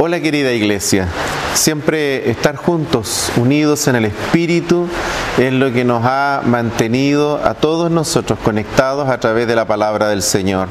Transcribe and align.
Hola 0.00 0.20
querida 0.20 0.52
iglesia, 0.52 1.06
siempre 1.52 2.30
estar 2.30 2.56
juntos, 2.56 3.30
unidos 3.36 3.86
en 3.88 3.96
el 3.96 4.06
Espíritu, 4.06 4.88
es 5.36 5.52
lo 5.52 5.70
que 5.70 5.84
nos 5.84 6.02
ha 6.06 6.40
mantenido 6.46 7.44
a 7.44 7.52
todos 7.52 7.90
nosotros 7.90 8.38
conectados 8.38 9.10
a 9.10 9.20
través 9.20 9.46
de 9.46 9.54
la 9.54 9.66
palabra 9.66 10.08
del 10.08 10.22
Señor. 10.22 10.68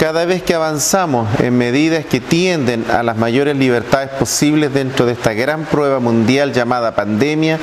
Cada 0.00 0.24
vez 0.24 0.42
que 0.42 0.54
avanzamos 0.54 1.28
en 1.40 1.58
medidas 1.58 2.06
que 2.06 2.20
tienden 2.20 2.86
a 2.90 3.02
las 3.02 3.18
mayores 3.18 3.54
libertades 3.54 4.08
posibles 4.08 4.72
dentro 4.72 5.04
de 5.04 5.12
esta 5.12 5.34
gran 5.34 5.66
prueba 5.66 6.00
mundial 6.00 6.54
llamada 6.54 6.94
pandemia, 6.94 7.58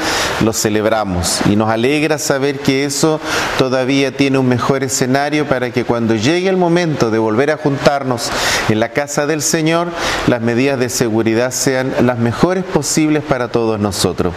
lo 0.46 0.54
celebramos 0.54 1.40
y 1.50 1.56
nos 1.56 1.72
alegra 1.72 2.20
saber 2.20 2.60
que 2.60 2.86
eso 2.86 3.20
todavía 3.58 4.16
tiene 4.16 4.38
un 4.38 4.48
mejor 4.48 4.84
escenario 4.84 5.48
para 5.48 5.72
que 5.72 5.84
cuando 5.84 6.14
llegue 6.14 6.48
el 6.48 6.58
momento 6.58 7.10
de 7.10 7.18
volver 7.18 7.50
a 7.50 7.58
juntarnos 7.58 8.30
en 8.70 8.80
la 8.80 8.90
casa 8.90 9.26
del 9.26 9.42
Señor, 9.42 9.88
las 10.28 10.42
medidas 10.42 10.78
de 10.78 10.90
seguridad 10.90 11.50
sean 11.50 11.92
las 12.04 12.20
mejores 12.20 12.64
posibles 12.66 13.24
para 13.24 13.48
todos 13.48 13.80
nosotros. 13.80 14.36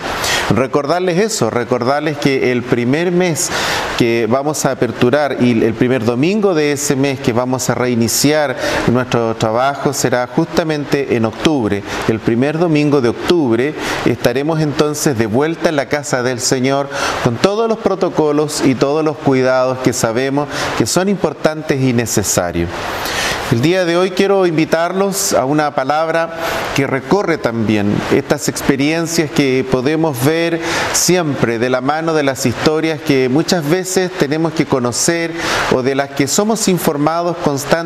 Recordarles 0.49 1.19
eso, 1.19 1.51
recordarles 1.51 2.17
que 2.17 2.51
el 2.51 2.63
primer 2.63 3.13
mes 3.13 3.51
que 3.99 4.27
vamos 4.27 4.65
a 4.65 4.71
aperturar 4.71 5.37
y 5.41 5.63
el 5.63 5.75
primer 5.75 6.03
domingo 6.03 6.55
de 6.55 6.73
ese 6.73 6.97
mes 6.97 7.21
que 7.21 7.35
vamos 7.35 7.69
a 7.69 7.75
reiniciar 7.91 8.57
nuestro 8.93 9.35
trabajo 9.35 9.93
será 9.93 10.29
justamente 10.29 11.17
en 11.17 11.25
octubre. 11.25 11.83
El 12.07 12.21
primer 12.21 12.57
domingo 12.57 13.01
de 13.01 13.09
octubre 13.09 13.75
estaremos 14.05 14.61
entonces 14.61 15.19
de 15.19 15.27
vuelta 15.27 15.69
en 15.69 15.77
la 15.77 15.87
casa 15.87 16.23
del 16.23 16.39
Señor 16.39 16.89
con 17.25 17.37
todos 17.37 17.69
los 17.69 17.79
protocolos 17.79 18.63
y 18.65 18.77
todos 18.77 19.05
los 19.05 19.17
cuidados 19.17 19.79
que 19.79 19.93
sabemos 19.93 20.49
que 20.79 20.87
son 20.87 21.09
importantes 21.09 21.81
y 21.81 21.93
necesarios. 21.93 22.71
El 23.51 23.63
día 23.63 23.85
de 23.85 23.97
hoy 23.97 24.13
quiero 24.13 24.47
invitarlos 24.47 25.33
a 25.33 25.45
una 25.45 25.75
palabra 25.75 26.37
que 26.77 26.87
recorre 26.87 27.37
también 27.37 27.93
estas 28.13 28.49
experiencias 28.49 29.29
que 29.29 29.67
podemos 29.69 30.25
ver 30.25 30.61
siempre 30.93 31.59
de 31.59 31.69
la 31.69 31.81
mano 31.81 32.15
de 32.15 32.23
las 32.23 32.47
historias 32.47 33.01
que 33.01 33.29
muchas 33.29 33.69
veces 33.69 34.13
tenemos 34.13 34.53
que 34.53 34.67
conocer 34.67 35.33
o 35.73 35.83
de 35.83 35.97
las 35.97 36.11
que 36.11 36.29
somos 36.29 36.69
informados 36.69 37.39
constantemente 37.39 37.80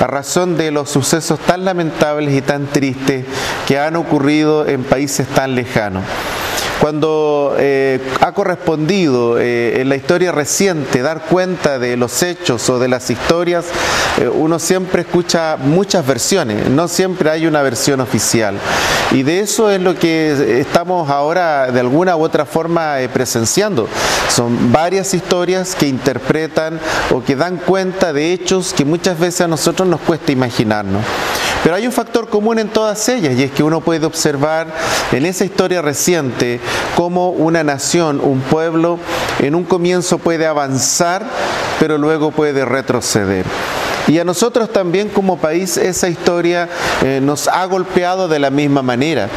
a 0.00 0.06
razón 0.06 0.56
de 0.56 0.70
los 0.70 0.90
sucesos 0.90 1.38
tan 1.40 1.64
lamentables 1.64 2.34
y 2.34 2.42
tan 2.42 2.66
tristes 2.66 3.24
que 3.68 3.78
han 3.78 3.96
ocurrido 3.96 4.66
en 4.66 4.82
países 4.84 5.26
tan 5.28 5.54
lejanos 5.54 6.02
cuando 6.82 7.54
eh, 7.60 8.00
ha 8.20 8.32
correspondido 8.32 9.38
eh, 9.38 9.80
en 9.80 9.88
la 9.88 9.94
historia 9.94 10.32
reciente 10.32 11.00
dar 11.00 11.26
cuenta 11.26 11.78
de 11.78 11.96
los 11.96 12.24
hechos 12.24 12.68
o 12.70 12.80
de 12.80 12.88
las 12.88 13.08
historias, 13.08 13.66
eh, 14.18 14.26
uno 14.28 14.58
siempre 14.58 15.02
escucha 15.02 15.56
muchas 15.56 16.04
versiones, 16.04 16.68
no 16.68 16.88
siempre 16.88 17.30
hay 17.30 17.46
una 17.46 17.62
versión 17.62 18.00
oficial. 18.00 18.58
Y 19.12 19.22
de 19.22 19.38
eso 19.38 19.70
es 19.70 19.80
lo 19.80 19.94
que 19.94 20.58
estamos 20.58 21.08
ahora 21.08 21.70
de 21.70 21.78
alguna 21.78 22.16
u 22.16 22.24
otra 22.24 22.46
forma 22.46 22.96
presenciando. 23.12 23.88
Son 24.28 24.72
varias 24.72 25.14
historias 25.14 25.76
que 25.76 25.86
interpretan 25.86 26.80
o 27.12 27.22
que 27.22 27.36
dan 27.36 27.58
cuenta 27.58 28.12
de 28.12 28.32
hechos 28.32 28.74
que 28.74 28.84
muchas 28.84 29.20
veces 29.20 29.42
a 29.42 29.46
nosotros 29.46 29.86
nos 29.86 30.00
cuesta 30.00 30.32
imaginarnos. 30.32 31.04
Pero 31.62 31.76
hay 31.76 31.86
un 31.86 31.92
factor 31.92 32.28
común 32.28 32.58
en 32.58 32.68
todas 32.68 33.08
ellas 33.08 33.34
y 33.38 33.44
es 33.44 33.50
que 33.52 33.62
uno 33.62 33.80
puede 33.80 34.04
observar 34.06 34.66
en 35.12 35.26
esa 35.26 35.44
historia 35.44 35.80
reciente 35.80 36.60
cómo 36.96 37.30
una 37.30 37.62
nación, 37.62 38.20
un 38.20 38.40
pueblo, 38.40 38.98
en 39.38 39.54
un 39.54 39.64
comienzo 39.64 40.18
puede 40.18 40.46
avanzar, 40.46 41.24
pero 41.78 41.98
luego 41.98 42.32
puede 42.32 42.64
retroceder. 42.64 43.46
Y 44.08 44.18
a 44.18 44.24
nosotros 44.24 44.72
también 44.72 45.08
como 45.08 45.38
país 45.38 45.76
esa 45.76 46.08
historia 46.08 46.68
eh, 47.04 47.20
nos 47.22 47.46
ha 47.46 47.64
golpeado 47.66 48.26
de 48.26 48.40
la 48.40 48.50
misma 48.50 48.82
manera 48.82 49.28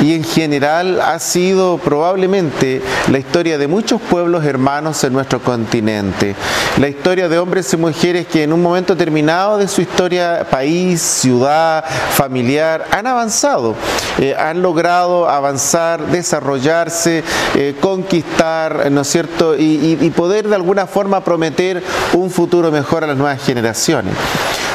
y 0.00 0.14
en 0.14 0.24
general 0.24 1.00
ha 1.00 1.18
sido 1.18 1.78
probablemente 1.78 2.82
la 3.10 3.18
historia 3.18 3.58
de 3.58 3.68
muchos 3.68 4.00
pueblos 4.00 4.44
hermanos 4.44 5.02
en 5.04 5.12
nuestro 5.12 5.40
continente. 5.40 6.34
La 6.78 6.88
historia 6.88 7.28
de 7.28 7.38
hombres 7.38 7.72
y 7.72 7.76
mujeres 7.76 8.26
que 8.26 8.42
en 8.42 8.52
un 8.52 8.62
momento 8.62 8.94
determinado 8.94 9.58
de 9.58 9.68
su 9.68 9.82
historia, 9.82 10.46
país, 10.50 11.00
ciudad, 11.00 11.84
familiar, 12.12 12.86
han 12.90 13.06
avanzado, 13.06 13.74
eh, 14.18 14.34
han 14.38 14.62
logrado 14.62 15.28
avanzar, 15.28 16.06
desarrollarse, 16.06 17.22
eh, 17.54 17.76
conquistar, 17.80 18.90
¿no 18.90 19.02
es 19.02 19.08
cierto? 19.08 19.54
Y 19.56 20.10
poder 20.16 20.48
de 20.48 20.54
alguna 20.54 20.86
forma 20.86 21.22
prometer 21.22 21.82
un 22.14 22.30
futuro 22.30 22.70
mejor 22.70 23.04
a 23.04 23.08
las 23.08 23.16
nuevas 23.16 23.42
generaciones 23.42 24.14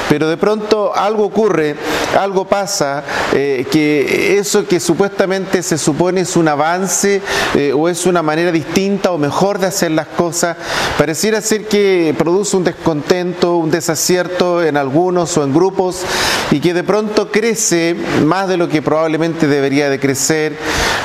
pero 0.09 0.27
de 0.29 0.37
pronto 0.37 0.95
algo 0.95 1.25
ocurre, 1.25 1.75
algo 2.15 2.45
pasa, 2.45 3.03
eh, 3.33 3.65
que 3.71 4.37
eso 4.37 4.65
que 4.67 4.79
supuestamente 4.79 5.61
se 5.61 5.77
supone 5.77 6.21
es 6.21 6.35
un 6.35 6.47
avance 6.47 7.21
eh, 7.55 7.73
o 7.73 7.89
es 7.89 8.05
una 8.05 8.21
manera 8.21 8.51
distinta 8.51 9.11
o 9.11 9.17
mejor 9.17 9.59
de 9.59 9.67
hacer 9.67 9.91
las 9.91 10.07
cosas, 10.07 10.57
pareciera 10.97 11.41
ser 11.41 11.67
que 11.67 12.15
produce 12.17 12.55
un 12.57 12.63
descontento, 12.63 13.57
un 13.57 13.71
desacierto 13.71 14.63
en 14.63 14.77
algunos 14.77 15.37
o 15.37 15.43
en 15.43 15.53
grupos 15.53 16.03
y 16.51 16.59
que 16.59 16.73
de 16.73 16.83
pronto 16.83 17.31
crece 17.31 17.95
más 18.23 18.47
de 18.47 18.57
lo 18.57 18.69
que 18.69 18.81
probablemente 18.81 19.47
debería 19.47 19.89
de 19.89 19.99
crecer. 19.99 20.57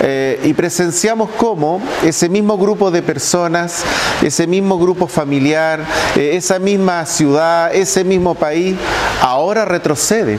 Eh, 0.03 0.41
y 0.45 0.55
presenciamos 0.55 1.29
cómo 1.37 1.83
ese 2.05 2.29
mismo 2.29 2.57
grupo 2.57 2.91
de 2.91 3.03
personas, 3.03 3.85
ese 4.23 4.47
mismo 4.47 4.79
grupo 4.79 5.07
familiar, 5.07 5.85
esa 6.17 6.59
misma 6.59 7.05
ciudad, 7.05 7.75
ese 7.75 8.05
mismo 8.05 8.35
país, 8.35 8.77
ahora 9.21 9.67
retrocede 9.67 10.39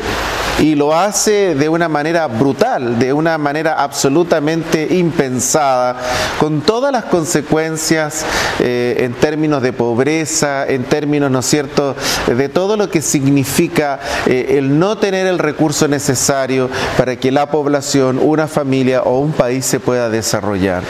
y 0.61 0.75
lo 0.75 0.95
hace 0.95 1.55
de 1.55 1.67
una 1.67 1.89
manera 1.89 2.27
brutal, 2.27 2.99
de 2.99 3.11
una 3.11 3.38
manera 3.39 3.81
absolutamente 3.81 4.88
impensada, 4.91 5.97
con 6.39 6.61
todas 6.61 6.91
las 6.91 7.05
consecuencias 7.05 8.23
eh, 8.59 8.97
en 8.99 9.13
términos 9.13 9.63
de 9.63 9.73
pobreza, 9.73 10.67
en 10.67 10.83
términos, 10.83 11.31
¿no 11.31 11.39
es 11.39 11.47
cierto?, 11.47 11.95
de 12.27 12.47
todo 12.47 12.77
lo 12.77 12.89
que 12.89 13.01
significa 13.01 13.99
eh, 14.27 14.55
el 14.57 14.77
no 14.77 14.99
tener 14.99 15.25
el 15.25 15.39
recurso 15.39 15.88
necesario 15.88 16.69
para 16.95 17.16
que 17.16 17.31
la 17.31 17.49
población, 17.49 18.19
una 18.22 18.47
familia 18.47 19.01
o 19.01 19.19
un 19.19 19.31
país 19.31 19.66
se 19.66 19.79
pueda 19.79 20.09
desarrollar. 20.09 20.83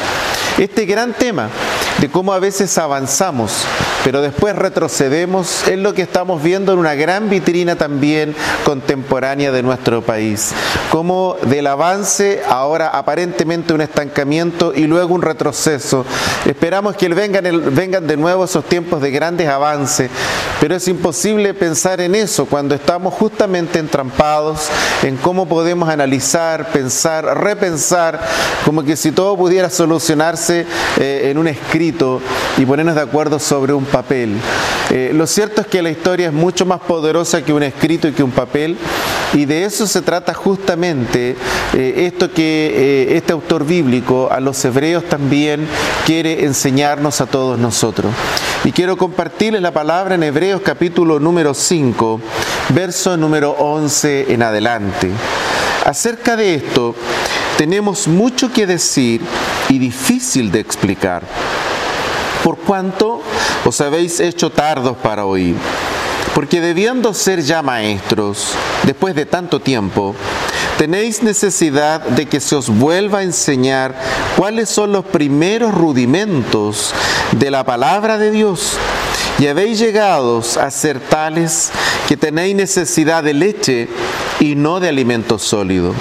Este 0.57 0.85
gran 0.85 1.13
tema 1.13 1.49
de 1.99 2.09
cómo 2.09 2.33
a 2.33 2.39
veces 2.39 2.77
avanzamos, 2.77 3.65
pero 4.03 4.21
después 4.21 4.55
retrocedemos, 4.55 5.67
es 5.67 5.77
lo 5.77 5.93
que 5.93 6.01
estamos 6.01 6.43
viendo 6.43 6.73
en 6.73 6.79
una 6.79 6.93
gran 6.93 7.29
vitrina 7.29 7.75
también 7.77 8.35
contemporánea 8.65 9.51
de 9.51 9.60
nuestro 9.61 10.01
país. 10.01 10.53
Como 10.89 11.37
del 11.43 11.67
avance, 11.67 12.41
ahora 12.47 12.89
aparentemente 12.89 13.73
un 13.73 13.81
estancamiento 13.81 14.73
y 14.75 14.87
luego 14.87 15.13
un 15.13 15.21
retroceso. 15.21 16.05
Esperamos 16.45 16.95
que 16.95 17.09
vengan, 17.09 17.73
vengan 17.73 18.07
de 18.07 18.17
nuevo 18.17 18.45
esos 18.45 18.65
tiempos 18.65 19.01
de 19.01 19.11
grandes 19.11 19.47
avances, 19.47 20.09
pero 20.59 20.75
es 20.75 20.87
imposible 20.87 21.53
pensar 21.53 22.01
en 22.01 22.15
eso 22.15 22.45
cuando 22.45 22.75
estamos 22.75 23.13
justamente 23.13 23.79
entrampados 23.79 24.69
en 25.03 25.17
cómo 25.17 25.47
podemos 25.47 25.89
analizar, 25.89 26.71
pensar, 26.71 27.25
repensar, 27.41 28.19
como 28.65 28.83
que 28.83 28.95
si 28.95 29.11
todo 29.11 29.35
pudiera 29.35 29.69
solucionarse 29.69 30.65
eh, 30.97 31.29
en 31.31 31.37
un 31.37 31.47
escrito 31.47 32.21
y 32.57 32.65
ponernos 32.65 32.95
de 32.95 33.01
acuerdo 33.01 33.39
sobre 33.39 33.73
un 33.73 33.85
papel. 33.85 34.37
Eh, 34.89 35.11
lo 35.13 35.27
cierto 35.27 35.61
es 35.61 35.67
que 35.67 35.81
la 35.81 35.89
historia 35.89 36.27
es 36.27 36.33
mucho 36.33 36.65
más 36.65 36.81
poderosa 36.81 37.41
que 37.41 37.53
un 37.53 37.63
escrito 37.63 38.07
y 38.07 38.11
que 38.11 38.23
un 38.23 38.31
papel 38.31 38.77
y 39.33 39.40
de 39.45 39.65
eso 39.65 39.87
se 39.87 40.01
trata 40.01 40.33
justamente 40.33 41.35
eh, 41.73 42.09
esto 42.11 42.31
que 42.31 43.07
eh, 43.11 43.17
este 43.17 43.33
autor 43.33 43.65
bíblico 43.65 44.29
a 44.31 44.39
los 44.39 44.63
hebreos 44.65 45.05
también 45.05 45.67
quiere 46.05 46.45
enseñarnos 46.45 47.21
a 47.21 47.25
todos 47.25 47.59
nosotros. 47.59 48.13
Y 48.63 48.71
quiero 48.71 48.97
compartirles 48.97 49.61
la 49.61 49.71
palabra 49.71 50.15
en 50.15 50.23
Hebreos 50.23 50.61
capítulo 50.63 51.19
número 51.19 51.53
5, 51.53 52.21
verso 52.69 53.17
número 53.17 53.51
11 53.51 54.33
en 54.33 54.43
adelante. 54.43 55.09
Acerca 55.85 56.35
de 56.35 56.55
esto 56.55 56.95
tenemos 57.57 58.07
mucho 58.07 58.51
que 58.51 58.67
decir 58.67 59.21
y 59.69 59.79
difícil 59.79 60.51
de 60.51 60.59
explicar, 60.59 61.23
por 62.43 62.57
cuanto 62.57 63.21
os 63.65 63.81
habéis 63.81 64.19
hecho 64.19 64.49
tardos 64.49 64.97
para 64.97 65.25
oír. 65.25 65.55
Porque 66.33 66.61
debiendo 66.61 67.13
ser 67.13 67.41
ya 67.41 67.61
maestros, 67.61 68.53
después 68.83 69.15
de 69.15 69.25
tanto 69.25 69.59
tiempo, 69.59 70.15
tenéis 70.77 71.23
necesidad 71.23 72.01
de 72.01 72.25
que 72.25 72.39
se 72.39 72.55
os 72.55 72.69
vuelva 72.69 73.19
a 73.19 73.23
enseñar 73.23 73.95
cuáles 74.37 74.69
son 74.69 74.93
los 74.93 75.05
primeros 75.05 75.73
rudimentos 75.73 76.93
de 77.33 77.51
la 77.51 77.63
palabra 77.65 78.17
de 78.17 78.31
Dios. 78.31 78.77
Y 79.39 79.47
habéis 79.47 79.79
llegado 79.79 80.41
a 80.59 80.71
ser 80.71 80.99
tales 80.99 81.71
que 82.07 82.15
tenéis 82.15 82.55
necesidad 82.55 83.23
de 83.23 83.33
leche 83.33 83.89
y 84.39 84.55
no 84.55 84.79
de 84.79 84.89
alimento 84.89 85.37
sólido. 85.37 85.93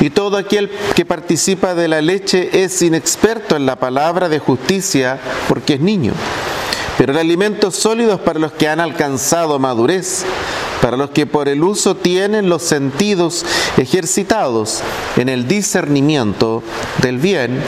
Y 0.00 0.10
todo 0.10 0.36
aquel 0.36 0.70
que 0.94 1.04
participa 1.04 1.74
de 1.74 1.88
la 1.88 2.00
leche 2.00 2.62
es 2.62 2.80
inexperto 2.82 3.56
en 3.56 3.66
la 3.66 3.76
palabra 3.76 4.28
de 4.28 4.38
justicia 4.38 5.18
porque 5.48 5.74
es 5.74 5.80
niño. 5.80 6.12
Pero 6.98 7.12
el 7.12 7.18
alimento 7.18 7.70
sólido 7.70 8.14
es 8.14 8.18
para 8.18 8.40
los 8.40 8.50
que 8.50 8.68
han 8.68 8.80
alcanzado 8.80 9.60
madurez, 9.60 10.24
para 10.82 10.96
los 10.96 11.10
que 11.10 11.26
por 11.26 11.48
el 11.48 11.62
uso 11.62 11.94
tienen 11.94 12.48
los 12.48 12.62
sentidos 12.64 13.46
ejercitados 13.76 14.80
en 15.16 15.28
el 15.28 15.46
discernimiento 15.46 16.64
del 17.00 17.18
bien 17.18 17.62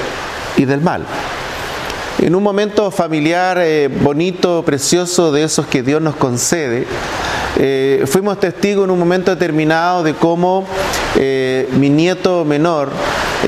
y 0.57 0.65
del 0.65 0.81
mal. 0.81 1.07
En 2.19 2.35
un 2.35 2.43
momento 2.43 2.91
familiar 2.91 3.59
eh, 3.61 3.89
bonito, 3.89 4.65
precioso, 4.65 5.31
de 5.31 5.45
esos 5.45 5.67
que 5.67 5.85
Dios 5.85 6.03
nos 6.03 6.17
concede, 6.17 6.87
eh, 7.57 8.05
fuimos 8.07 8.41
testigos 8.41 8.85
en 8.85 8.91
un 8.91 8.99
momento 8.99 9.31
determinado 9.31 10.03
de 10.03 10.15
cómo 10.15 10.67
eh, 11.17 11.69
mi 11.79 11.89
nieto 11.89 12.45
menor, 12.45 12.91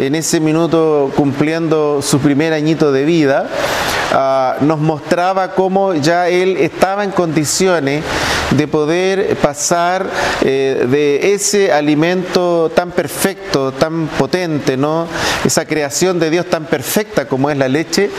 en 0.00 0.14
ese 0.14 0.38
minuto 0.40 1.10
cumpliendo 1.16 2.00
su 2.02 2.20
primer 2.20 2.52
añito 2.52 2.92
de 2.92 3.04
vida, 3.04 3.50
ah, 4.12 4.56
nos 4.60 4.78
mostraba 4.78 5.54
cómo 5.54 5.94
ya 5.94 6.28
él 6.28 6.56
estaba 6.58 7.04
en 7.04 7.10
condiciones 7.10 8.04
de 8.50 8.68
poder 8.68 9.36
pasar 9.36 10.06
eh, 10.42 10.86
de 10.88 11.34
ese 11.34 11.72
alimento 11.72 12.70
tan 12.74 12.90
perfecto, 12.90 13.72
tan 13.72 14.06
potente, 14.06 14.76
¿no? 14.76 15.06
Esa 15.44 15.64
creación 15.64 16.18
de 16.18 16.30
Dios 16.30 16.46
tan 16.46 16.66
perfecta 16.66 17.26
como 17.26 17.50
es 17.50 17.56
la 17.56 17.68
leche, 17.68 18.10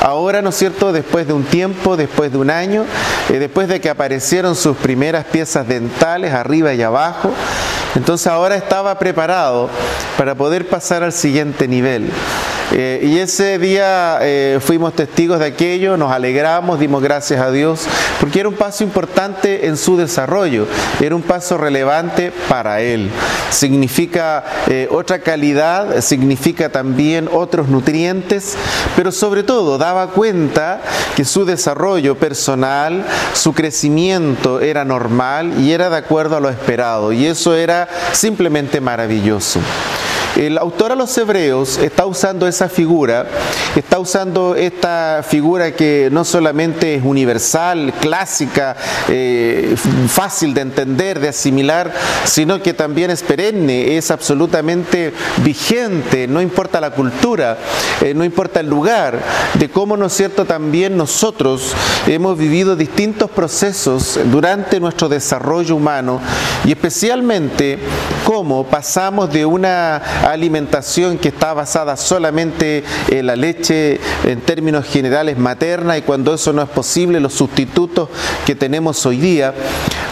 Ahora, 0.00 0.42
¿no 0.42 0.50
es 0.50 0.56
cierto?, 0.56 0.92
después 0.92 1.26
de 1.26 1.32
un 1.32 1.44
tiempo, 1.44 1.96
después 1.96 2.30
de 2.30 2.38
un 2.38 2.50
año, 2.50 2.84
eh, 3.30 3.38
después 3.38 3.66
de 3.66 3.80
que 3.80 3.88
aparecieron 3.88 4.54
sus 4.54 4.76
primeras 4.76 5.24
piezas 5.24 5.66
dentales 5.66 6.32
arriba 6.32 6.74
y 6.74 6.82
abajo, 6.82 7.32
entonces 7.94 8.26
ahora 8.26 8.56
estaba 8.56 8.98
preparado 8.98 9.70
para 10.18 10.34
poder 10.34 10.68
pasar 10.68 11.02
al 11.02 11.12
siguiente 11.12 11.66
nivel. 11.66 12.10
Eh, 12.78 13.00
y 13.10 13.18
ese 13.20 13.58
día 13.58 14.18
eh, 14.20 14.58
fuimos 14.60 14.92
testigos 14.92 15.38
de 15.38 15.46
aquello, 15.46 15.96
nos 15.96 16.12
alegramos, 16.12 16.78
dimos 16.78 17.02
gracias 17.02 17.40
a 17.40 17.50
Dios, 17.50 17.86
porque 18.20 18.40
era 18.40 18.50
un 18.50 18.54
paso 18.54 18.84
importante 18.84 19.66
en 19.66 19.78
su 19.78 19.96
desarrollo, 19.96 20.66
era 21.00 21.16
un 21.16 21.22
paso 21.22 21.56
relevante 21.56 22.34
para 22.50 22.82
él. 22.82 23.10
Significa 23.48 24.44
eh, 24.68 24.88
otra 24.90 25.20
calidad, 25.20 26.02
significa 26.02 26.68
también 26.68 27.30
otros 27.32 27.68
nutrientes, 27.68 28.58
pero 28.94 29.10
sobre 29.10 29.42
todo 29.42 29.78
daba 29.78 30.08
cuenta 30.08 30.82
que 31.16 31.24
su 31.24 31.46
desarrollo 31.46 32.16
personal, 32.16 33.06
su 33.32 33.54
crecimiento 33.54 34.60
era 34.60 34.84
normal 34.84 35.54
y 35.62 35.72
era 35.72 35.88
de 35.88 35.96
acuerdo 35.96 36.36
a 36.36 36.40
lo 36.40 36.50
esperado, 36.50 37.10
y 37.14 37.24
eso 37.24 37.54
era 37.54 37.88
simplemente 38.12 38.82
maravilloso. 38.82 39.60
El 40.36 40.58
autor 40.58 40.92
a 40.92 40.96
los 40.96 41.16
hebreos 41.16 41.78
está 41.78 42.04
usando 42.04 42.46
esa 42.46 42.68
figura, 42.68 43.26
está 43.74 43.98
usando 43.98 44.54
esta 44.54 45.24
figura 45.26 45.72
que 45.72 46.10
no 46.12 46.26
solamente 46.26 46.94
es 46.94 47.02
universal, 47.02 47.94
clásica, 48.00 48.76
eh, 49.08 49.74
fácil 50.08 50.52
de 50.52 50.60
entender, 50.60 51.20
de 51.20 51.28
asimilar, 51.28 51.90
sino 52.24 52.60
que 52.60 52.74
también 52.74 53.10
es 53.10 53.22
perenne, 53.22 53.96
es 53.96 54.10
absolutamente 54.10 55.14
vigente, 55.38 56.28
no 56.28 56.42
importa 56.42 56.82
la 56.82 56.90
cultura, 56.90 57.56
eh, 58.02 58.12
no 58.12 58.22
importa 58.22 58.60
el 58.60 58.68
lugar, 58.68 59.18
de 59.54 59.70
cómo, 59.70 59.96
¿no 59.96 60.04
es 60.04 60.12
cierto?, 60.12 60.44
también 60.44 60.98
nosotros 60.98 61.72
hemos 62.06 62.36
vivido 62.36 62.76
distintos 62.76 63.30
procesos 63.30 64.20
durante 64.26 64.80
nuestro 64.80 65.08
desarrollo 65.08 65.76
humano 65.76 66.20
y 66.66 66.72
especialmente 66.72 67.78
cómo 68.24 68.66
pasamos 68.66 69.32
de 69.32 69.46
una 69.46 70.02
alimentación 70.32 71.18
que 71.18 71.28
está 71.28 71.54
basada 71.54 71.96
solamente 71.96 72.84
en 73.08 73.26
la 73.26 73.36
leche 73.36 74.00
en 74.24 74.40
términos 74.40 74.84
generales 74.86 75.38
materna 75.38 75.96
y 75.96 76.02
cuando 76.02 76.34
eso 76.34 76.52
no 76.52 76.62
es 76.62 76.68
posible, 76.68 77.20
los 77.20 77.34
sustitutos 77.34 78.08
que 78.44 78.54
tenemos 78.54 79.04
hoy 79.06 79.18
día. 79.18 79.54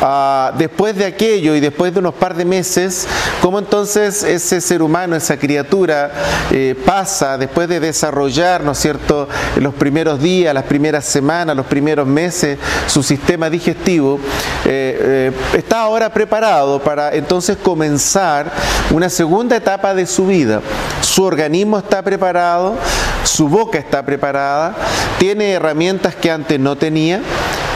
Ah, 0.00 0.52
después 0.58 0.96
de 0.96 1.06
aquello 1.06 1.54
y 1.54 1.60
después 1.60 1.94
de 1.94 2.00
unos 2.00 2.14
par 2.14 2.34
de 2.34 2.44
meses, 2.44 3.06
¿cómo 3.40 3.58
entonces 3.58 4.22
ese 4.22 4.60
ser 4.60 4.82
humano, 4.82 5.16
esa 5.16 5.38
criatura, 5.38 6.12
eh, 6.50 6.74
pasa 6.84 7.38
después 7.38 7.68
de 7.68 7.80
desarrollar, 7.80 8.62
¿no 8.62 8.72
es 8.72 8.78
cierto?, 8.78 9.28
los 9.56 9.74
primeros 9.74 10.20
días, 10.20 10.52
las 10.52 10.64
primeras 10.64 11.04
semanas, 11.04 11.56
los 11.56 11.66
primeros 11.66 12.06
meses, 12.06 12.58
su 12.86 13.02
sistema 13.02 13.48
digestivo, 13.48 14.18
eh, 14.66 15.32
eh, 15.32 15.32
está 15.56 15.82
ahora 15.82 16.12
preparado 16.12 16.82
para 16.82 17.14
entonces 17.14 17.56
comenzar 17.56 18.52
una 18.90 19.08
segunda 19.08 19.56
etapa 19.56 19.94
de 19.94 20.03
su 20.06 20.26
vida. 20.26 20.60
Su 21.00 21.24
organismo 21.24 21.78
está 21.78 22.02
preparado, 22.02 22.76
su 23.24 23.48
boca 23.48 23.78
está 23.78 24.04
preparada, 24.04 24.74
tiene 25.18 25.52
herramientas 25.52 26.14
que 26.14 26.30
antes 26.30 26.58
no 26.60 26.76
tenía, 26.76 27.20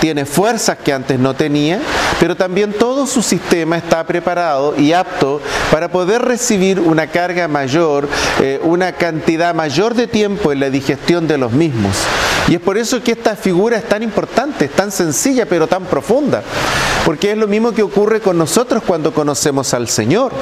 tiene 0.01 0.25
fuerzas 0.25 0.79
que 0.79 0.93
antes 0.93 1.19
no 1.19 1.35
tenía, 1.35 1.81
pero 2.21 2.37
también 2.37 2.73
todo 2.73 3.07
su 3.07 3.23
sistema 3.23 3.77
está 3.77 4.05
preparado 4.05 4.75
y 4.77 4.93
apto 4.93 5.41
para 5.71 5.89
poder 5.89 6.23
recibir 6.23 6.81
una 6.81 7.09
carga 7.09 7.49
mayor, 7.49 8.09
eh, 8.41 8.61
una 8.63 8.93
cantidad 8.93 9.55
mayor 9.55 9.95
de 9.95 10.07
tiempo 10.07 10.53
en 10.53 10.61
la 10.61 10.71
digestión 10.71 11.27
de 11.27 11.39
los 11.39 11.53
mismos. 11.53 11.97
Y 12.49 12.55
es 12.55 12.61
por 12.61 12.79
eso 12.79 13.03
que 13.03 13.13
esta 13.13 13.37
figura 13.37 13.77
es 13.77 13.89
tan 13.89 14.03
importante, 14.03 14.67
es 14.67 14.73
tan 14.73 14.91
sencilla 14.91 15.47
pero 15.47 15.67
tan 15.67 15.85
profunda, 15.85 16.43
porque 17.05 17.33
es 17.33 17.37
lo 17.37 17.47
mismo 17.47 17.73
que 17.73 17.83
ocurre 17.83 18.21
con 18.21 18.39
nosotros 18.39 18.83
cuando 18.87 19.13
conocemos 19.13 19.75
al 19.75 19.89
Señor. 19.89 20.33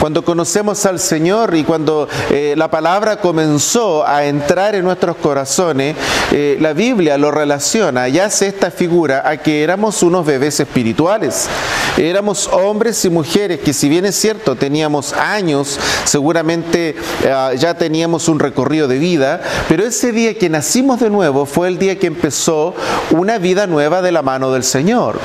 Cuando 0.00 0.24
conocemos 0.24 0.86
al 0.86 1.00
Señor 1.00 1.56
y 1.56 1.64
cuando 1.64 2.08
eh, 2.30 2.54
la 2.56 2.70
palabra 2.70 3.16
comenzó 3.16 4.06
a 4.06 4.26
entrar 4.26 4.76
en 4.76 4.84
nuestros 4.84 5.16
corazones, 5.16 5.96
eh, 6.30 6.56
la 6.60 6.72
Biblia 6.72 7.18
lo 7.18 7.32
relaciona 7.32 8.08
y 8.08 8.20
hace 8.20 8.46
esta 8.46 8.70
figura 8.70 9.28
a 9.28 9.38
que 9.38 9.64
éramos 9.64 10.04
unos 10.04 10.24
bebés 10.24 10.60
espirituales. 10.60 11.48
Éramos 11.96 12.46
hombres 12.46 13.04
y 13.04 13.10
mujeres 13.10 13.58
que 13.58 13.72
si 13.72 13.88
bien 13.88 14.04
es 14.04 14.14
cierto 14.14 14.54
teníamos 14.54 15.14
años, 15.14 15.80
seguramente 16.04 16.94
eh, 17.24 17.56
ya 17.58 17.74
teníamos 17.74 18.28
un 18.28 18.38
recorrido 18.38 18.86
de 18.86 18.98
vida, 18.98 19.40
pero 19.68 19.84
ese 19.84 20.12
día 20.12 20.38
que 20.38 20.48
nacimos 20.48 21.00
de 21.00 21.10
nuevo 21.10 21.44
fue 21.44 21.66
el 21.66 21.76
día 21.76 21.98
que 21.98 22.06
empezó 22.06 22.76
una 23.10 23.38
vida 23.38 23.66
nueva 23.66 24.00
de 24.00 24.12
la 24.12 24.22
mano 24.22 24.52
del 24.52 24.62
Señor. 24.62 25.18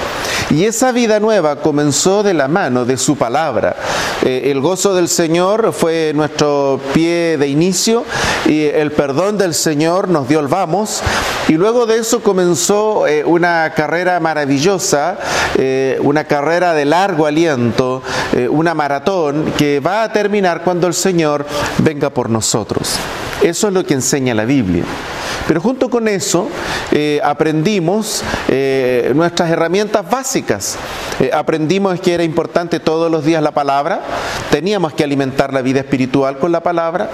Y 0.49 0.65
esa 0.65 0.91
vida 0.91 1.19
nueva 1.19 1.57
comenzó 1.57 2.23
de 2.23 2.33
la 2.33 2.47
mano 2.47 2.85
de 2.85 2.97
su 2.97 3.15
palabra. 3.15 3.75
El 4.23 4.62
gozo 4.63 4.95
del 4.95 5.10
Señor 5.10 5.74
fue 5.74 6.13
nuestro 6.15 6.80
pie 6.94 7.38
de 7.38 7.48
inicio 7.50 8.06
y 8.45 8.63
el 8.63 8.94
perdón 8.94 9.38
del 9.38 9.54
Señor 9.54 10.07
nos 10.07 10.27
dio 10.27 10.39
el 10.39 10.48
vamos. 10.48 11.04
Y 11.50 11.54
luego 11.54 11.86
de 11.86 11.98
eso 11.98 12.24
comenzó 12.24 13.06
eh, 13.06 13.25
una 13.25 13.74
carrera 13.75 14.19
maravillosa, 14.21 15.19
eh, 15.57 16.00
una 16.01 16.24
carrera 16.24 16.74
de 16.74 16.86
largo 16.86 17.27
aliento, 17.27 18.01
una 18.50 18.74
maratón 18.74 19.54
que 19.57 19.80
va 19.80 20.04
a 20.04 20.13
terminar 20.13 20.63
cuando 20.63 20.88
el 20.88 20.94
Señor 20.94 21.45
venga 21.79 22.10
por 22.10 22.29
nosotros. 22.29 22.96
Eso 23.43 23.67
es 23.67 23.74
lo 23.74 23.86
que 23.86 23.93
enseña 23.93 24.34
la 24.34 24.46
Biblia. 24.46 24.86
Pero 25.47 25.59
junto 25.62 25.89
con 25.89 26.07
eso 26.07 26.50
eh, 26.91 27.19
aprendimos 27.23 28.23
eh, 28.50 29.12
nuestras 29.15 29.50
herramientas 29.50 30.09
básicas. 30.09 30.77
Eh, 31.19 31.31
aprendimos 31.33 32.00
que 32.00 32.13
era 32.13 32.23
importante 32.23 32.79
todos 32.79 33.12
los 33.12 33.25
días 33.25 33.41
la 33.43 33.51
palabra, 33.51 34.01
teníamos 34.51 34.93
que 34.93 35.03
alimentar 35.03 35.53
la 35.53 35.62
vida 35.62 35.79
espiritual 35.81 36.38
con 36.38 36.51
la 36.51 36.62
palabra. 36.62 37.09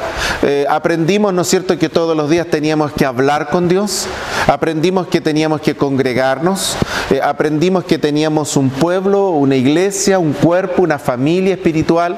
aprendimos, 0.70 1.34
¿no 1.34 1.42
es 1.42 1.48
cierto?, 1.48 1.78
que 1.78 1.90
todos 1.90 2.16
los 2.16 2.30
días 2.30 2.48
teníamos 2.48 2.92
que 2.92 3.06
hablar 3.06 3.50
con 3.50 3.68
Dios. 3.68 4.08
Aprendimos 4.48 5.08
que 5.08 5.22
teníamos 5.22 5.62
que 5.62 5.76
congregarnos. 5.76 6.78
aprendimos 7.24 7.84
que 7.86 7.98
teníamos 7.98 8.56
un 8.58 8.70
pueblo, 8.70 9.30
una 9.30 9.56
iglesia, 9.56 10.20
un 10.20 10.34
cuerpo, 10.34 10.84
una 10.84 11.00
familia 11.00 11.54
espiritual. 11.56 12.18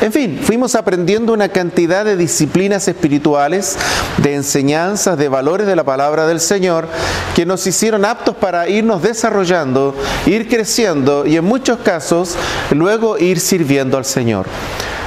En 0.00 0.12
fin, 0.12 0.40
fuimos 0.42 0.74
aprendiendo 0.74 1.32
una 1.32 1.48
cantidad 1.48 2.04
de 2.04 2.16
disciplinas 2.16 2.88
espirituales, 2.88 3.76
de 4.18 4.34
enseñanzas, 4.34 5.16
de 5.16 5.28
valores 5.28 5.43
de 5.44 5.76
la 5.76 5.84
palabra 5.84 6.26
del 6.26 6.40
Señor, 6.40 6.88
que 7.36 7.44
nos 7.44 7.66
hicieron 7.66 8.06
aptos 8.06 8.34
para 8.34 8.66
irnos 8.66 9.02
desarrollando, 9.02 9.94
ir 10.24 10.48
creciendo 10.48 11.26
y 11.26 11.36
en 11.36 11.44
muchos 11.44 11.78
casos 11.80 12.34
luego 12.70 13.18
ir 13.18 13.38
sirviendo 13.38 13.98
al 13.98 14.06
Señor. 14.06 14.46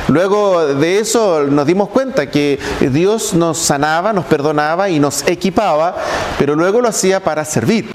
Luego 0.08 0.68
de 0.68 1.00
eso 1.00 1.42
nos 1.50 1.66
dimos 1.66 1.90
cuenta 1.90 2.30
que 2.30 2.60
Dios 2.92 3.34
nos 3.34 3.58
sanaba, 3.58 4.14
nos 4.14 4.26
perdonaba 4.26 4.90
y 4.90 5.00
nos 5.00 5.28
equipaba, 5.28 5.96
pero 6.38 6.56
luego 6.56 6.82
lo 6.82 6.88
hacía 6.88 7.20
para 7.20 7.44
servir 7.44 7.90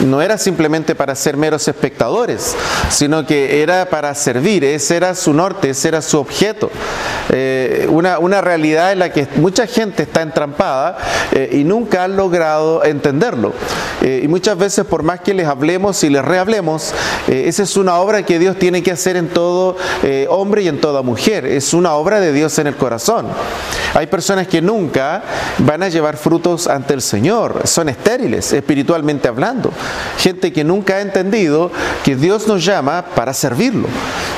no 0.00 0.20
era 0.20 0.38
simplemente 0.38 0.94
para 0.94 1.14
ser 1.14 1.36
meros 1.36 1.66
espectadores, 1.68 2.54
sino 2.90 3.26
que 3.26 3.62
era 3.62 3.88
para 3.88 4.14
servir, 4.14 4.64
ese 4.64 4.96
era 4.96 5.14
su 5.14 5.32
norte, 5.32 5.70
ese 5.70 5.88
era 5.88 6.02
su 6.02 6.18
objeto. 6.18 6.70
Eh, 7.30 7.86
una, 7.90 8.18
una, 8.18 8.40
realidad 8.40 8.92
en 8.92 9.00
la 9.00 9.12
que 9.12 9.26
mucha 9.36 9.66
gente 9.66 10.04
está 10.04 10.22
entrampada 10.22 10.98
eh, 11.32 11.50
y 11.52 11.64
nunca 11.64 12.04
han 12.04 12.16
logrado 12.16 12.84
entenderlo. 12.84 13.52
Eh, 14.02 14.20
y 14.22 14.28
muchas 14.28 14.56
veces 14.58 14.84
por 14.84 15.02
más 15.02 15.20
que 15.20 15.34
les 15.34 15.46
hablemos 15.46 16.04
y 16.04 16.10
les 16.10 16.24
rehablemos, 16.24 16.92
esa 17.26 17.62
es 17.62 17.76
una 17.76 17.96
obra 17.96 18.22
que 18.24 18.38
Dios 18.38 18.56
tiene 18.58 18.82
que 18.82 18.92
hacer 18.92 19.16
en 19.16 19.28
todo 19.28 19.76
hombre 20.28 20.62
y 20.62 20.68
en 20.68 20.80
toda 20.80 21.02
mujer, 21.02 21.46
es 21.46 21.74
una 21.74 21.94
obra 21.94 22.20
de 22.20 22.32
Dios 22.32 22.58
en 22.58 22.66
el 22.66 22.76
corazón. 22.76 23.26
Hay 23.94 24.06
personas 24.06 24.46
que 24.46 24.60
nunca 24.60 25.22
van 25.58 25.82
a 25.82 25.88
llevar 25.88 26.16
frutos 26.16 26.68
ante 26.68 26.94
el 26.94 27.02
Señor, 27.02 27.62
son 27.64 27.88
estériles 27.88 28.52
espiritualmente 28.52 29.28
hablando 29.28 29.72
Gente 30.18 30.52
que 30.52 30.64
nunca 30.64 30.96
ha 30.96 31.00
entendido 31.00 31.70
que 32.04 32.16
Dios 32.16 32.46
nos 32.46 32.64
llama 32.64 33.04
para 33.14 33.34
servirlo. 33.34 33.88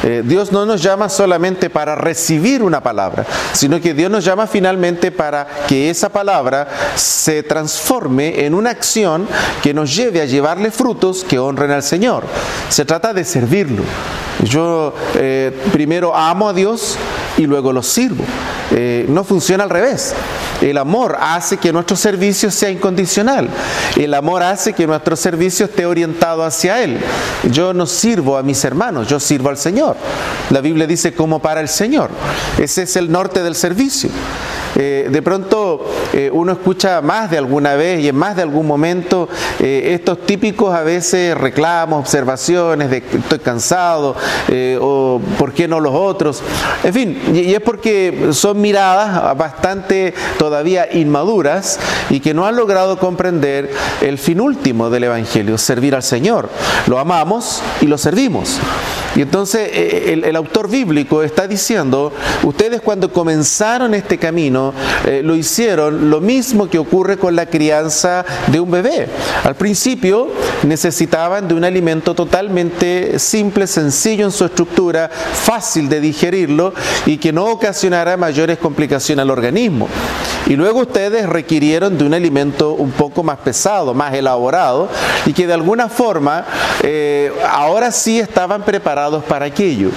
Eh, 0.05 0.23
Dios 0.25 0.53
no 0.53 0.65
nos 0.65 0.83
llama 0.83 1.09
solamente 1.09 1.71
para 1.71 1.95
recibir 1.95 2.63
una 2.63 2.83
palabra, 2.83 3.27
sino 3.53 3.81
que 3.81 3.95
Dios 3.95 4.11
nos 4.11 4.25
llama 4.25 4.47
finalmente 4.47 5.11
para 5.11 5.47
que 5.67 5.91
esa 5.91 6.09
palabra 6.09 6.69
se 6.95 7.43
transforme 7.43 8.45
en 8.45 8.55
una 8.55 8.71
acción 8.71 9.27
que 9.63 9.75
nos 9.75 9.95
lleve 9.95 10.21
a 10.21 10.25
llevarle 10.25 10.71
frutos 10.71 11.25
que 11.25 11.39
honren 11.39 11.73
al 11.73 11.83
Señor. 11.83 12.25
Se 12.69 12.85
trata 12.85 13.13
de 13.13 13.25
servirlo. 13.25 13.83
Yo 14.45 14.95
eh, 15.17 15.53
primero 15.73 16.15
amo 16.15 16.49
a 16.49 16.53
Dios 16.53 16.97
y 17.37 17.47
luego 17.47 17.73
lo 17.73 17.83
sirvo. 17.83 18.25
Eh, 18.71 19.07
no 19.09 19.25
funciona 19.25 19.65
al 19.65 19.71
revés. 19.71 20.15
El 20.61 20.79
amor 20.79 21.17
hace 21.21 21.57
que 21.57 21.73
nuestro 21.73 21.97
servicio 21.97 22.51
sea 22.51 22.71
incondicional. 22.71 23.49
El 23.97 24.15
amor 24.15 24.43
hace 24.43 24.73
que 24.73 24.87
nuestro 24.87 25.17
servicio 25.17 25.67
esté 25.67 25.87
orientado 25.87 26.45
hacia 26.45 26.83
Él. 26.83 26.99
Yo 27.51 27.73
no 27.73 27.87
sirvo 27.87 28.37
a 28.37 28.43
mis 28.43 28.65
hermanos, 28.65 29.07
yo 29.09 29.21
sirvo 29.21 29.49
al 29.49 29.57
Señor. 29.57 29.97
La 30.51 30.61
Biblia 30.61 30.87
dice 30.87 31.15
como 31.15 31.39
para 31.39 31.61
el 31.61 31.69
Señor. 31.69 32.11
Ese 32.59 32.83
es 32.83 32.97
el 32.97 33.11
norte 33.11 33.43
del 33.43 33.55
servicio. 33.55 34.11
Eh, 34.81 35.09
de 35.11 35.23
pronto 35.23 35.85
eh, 36.13 36.31
uno 36.33 36.53
escucha 36.53 37.01
más 37.01 37.33
de 37.33 37.39
alguna 37.39 37.75
vez 37.75 38.01
y 38.01 38.07
en 38.07 38.15
más 38.15 38.37
de 38.37 38.43
algún 38.43 38.65
momento 38.65 39.29
eh, 39.59 39.91
estos 39.93 40.25
típicos 40.25 40.73
a 40.73 40.85
veces 40.85 41.37
reclamos, 41.37 41.99
observaciones 41.99 42.89
de 42.89 42.99
estoy 42.99 43.41
cansado 43.41 44.15
o 44.81 45.21
por 45.37 45.53
qué 45.53 45.67
no 45.67 45.81
los 45.81 45.95
otros. 45.95 46.45
En 46.85 46.95
fin, 46.95 47.21
y, 47.35 47.53
es 47.53 47.61
porque 47.61 48.29
son 48.31 48.61
miradas 48.61 49.37
bastante 49.37 50.15
todavía 50.39 50.89
inmaduras 50.93 51.81
y 52.09 52.21
que 52.21 52.33
no 52.33 52.47
han 52.47 52.55
logrado 52.55 53.01
comprender 53.01 53.73
el 54.01 54.17
fin 54.17 54.41
último 54.41 54.91
del 54.91 55.05
Evangelio, 55.05 55.59
servir 55.59 55.97
al 55.97 56.05
Señor. 56.05 56.49
Lo 56.87 57.01
amamos 57.01 57.63
y 57.81 57.87
lo 57.87 57.99
servimos. 57.99 58.61
Y 59.19 59.23
entonces 59.23 59.69
el 59.75 60.37
autor 60.37 60.71
bíblico 60.71 61.25
está 61.25 61.49
diciendo, 61.49 62.13
ustedes 62.45 62.81
cuando 62.81 63.13
comenzaron 63.13 63.93
este 63.95 64.17
camino, 64.17 64.73
eh, 65.05 65.23
lo 65.25 65.35
hicieron 65.35 66.09
lo 66.09 66.21
mismo 66.21 66.71
que 66.71 66.79
ocurre 66.79 67.17
con 67.17 67.35
la 67.35 67.47
crianza 67.47 68.25
de 68.47 68.61
un 68.61 68.71
bebé. 68.71 69.09
Al 69.43 69.57
principio 69.57 70.29
necesitaban 70.63 71.49
de 71.49 71.55
un 71.55 71.65
alimento 71.65 72.15
totalmente 72.15 73.19
simple, 73.19 73.67
sencillo 73.67 74.25
en 74.25 74.31
su 74.31 74.45
estructura, 74.45 75.09
fácil 75.09 75.89
de 75.89 76.01
digerirlo 76.01 76.73
y 77.05 77.17
que 77.17 77.33
no 77.33 77.47
ocasionara 77.47 78.17
mayores 78.17 78.59
complicaciones 78.59 79.23
al 79.25 79.31
organismo. 79.31 79.89
Y 80.47 80.55
luego 80.55 80.81
ustedes 80.81 81.29
requirieron 81.29 81.99
de 81.99 82.05
un 82.05 82.15
alimento 82.15 82.73
un 82.73 82.93
poco 82.93 83.23
más 83.23 83.39
pesado, 83.39 83.95
más 83.95 84.15
elaborado 84.15 84.89
y 85.27 85.33
que 85.33 85.47
de 85.47 85.55
alguna 85.55 85.89
forma 85.89 86.45
eh, 86.83 87.33
ahora 87.51 87.91
sí 87.91 88.21
estaban 88.21 88.63
preparados 88.63 89.08
para 89.25 89.47
aquello. 89.47 89.91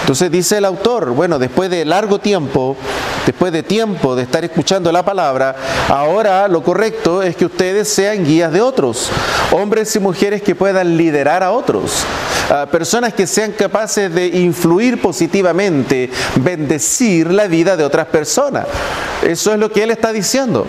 Entonces 0.00 0.30
dice 0.30 0.58
el 0.58 0.66
autor, 0.66 1.12
bueno, 1.12 1.38
después 1.38 1.70
de 1.70 1.84
largo 1.86 2.18
tiempo, 2.18 2.76
después 3.24 3.50
de 3.54 3.62
tiempo 3.62 4.14
de 4.14 4.24
estar 4.24 4.44
escuchando 4.44 4.92
la 4.92 5.02
palabra, 5.02 5.56
ahora 5.88 6.46
lo 6.46 6.62
correcto 6.62 7.22
es 7.22 7.36
que 7.36 7.46
ustedes 7.46 7.88
sean 7.88 8.22
guías 8.22 8.52
de 8.52 8.60
otros, 8.60 9.08
hombres 9.50 9.96
y 9.96 10.00
mujeres 10.00 10.42
que 10.42 10.54
puedan 10.54 10.98
liderar 10.98 11.42
a 11.42 11.52
otros, 11.52 12.04
personas 12.70 13.14
que 13.14 13.26
sean 13.26 13.52
capaces 13.52 14.12
de 14.12 14.26
influir 14.26 15.00
positivamente, 15.00 16.10
bendecir 16.36 17.30
la 17.30 17.46
vida 17.46 17.74
de 17.74 17.84
otras 17.84 18.06
personas. 18.08 18.66
Eso 19.22 19.54
es 19.54 19.58
lo 19.58 19.72
que 19.72 19.84
él 19.84 19.90
está 19.90 20.12
diciendo. 20.12 20.66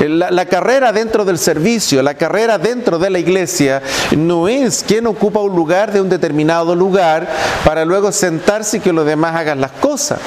La, 0.00 0.44
carrera 0.46 0.92
dentro 0.92 1.24
del 1.24 1.38
servicio, 1.38 2.02
la 2.02 2.14
carrera 2.14 2.58
dentro 2.58 2.98
de 2.98 3.10
la 3.10 3.18
iglesia, 3.18 3.82
no 4.16 4.48
es 4.48 4.84
quien 4.86 5.06
ocupa 5.06 5.40
un 5.40 5.54
lugar 5.54 5.92
de 5.92 6.00
un 6.00 6.08
determinado 6.08 6.74
lugar 6.74 7.28
para 7.64 7.84
luego 7.84 8.10
sentarse 8.12 8.78
y 8.78 8.80
que 8.80 8.92
los 8.92 9.06
demás 9.06 9.36
hagan 9.36 9.60
las 9.60 9.72
cosas. 9.72 10.18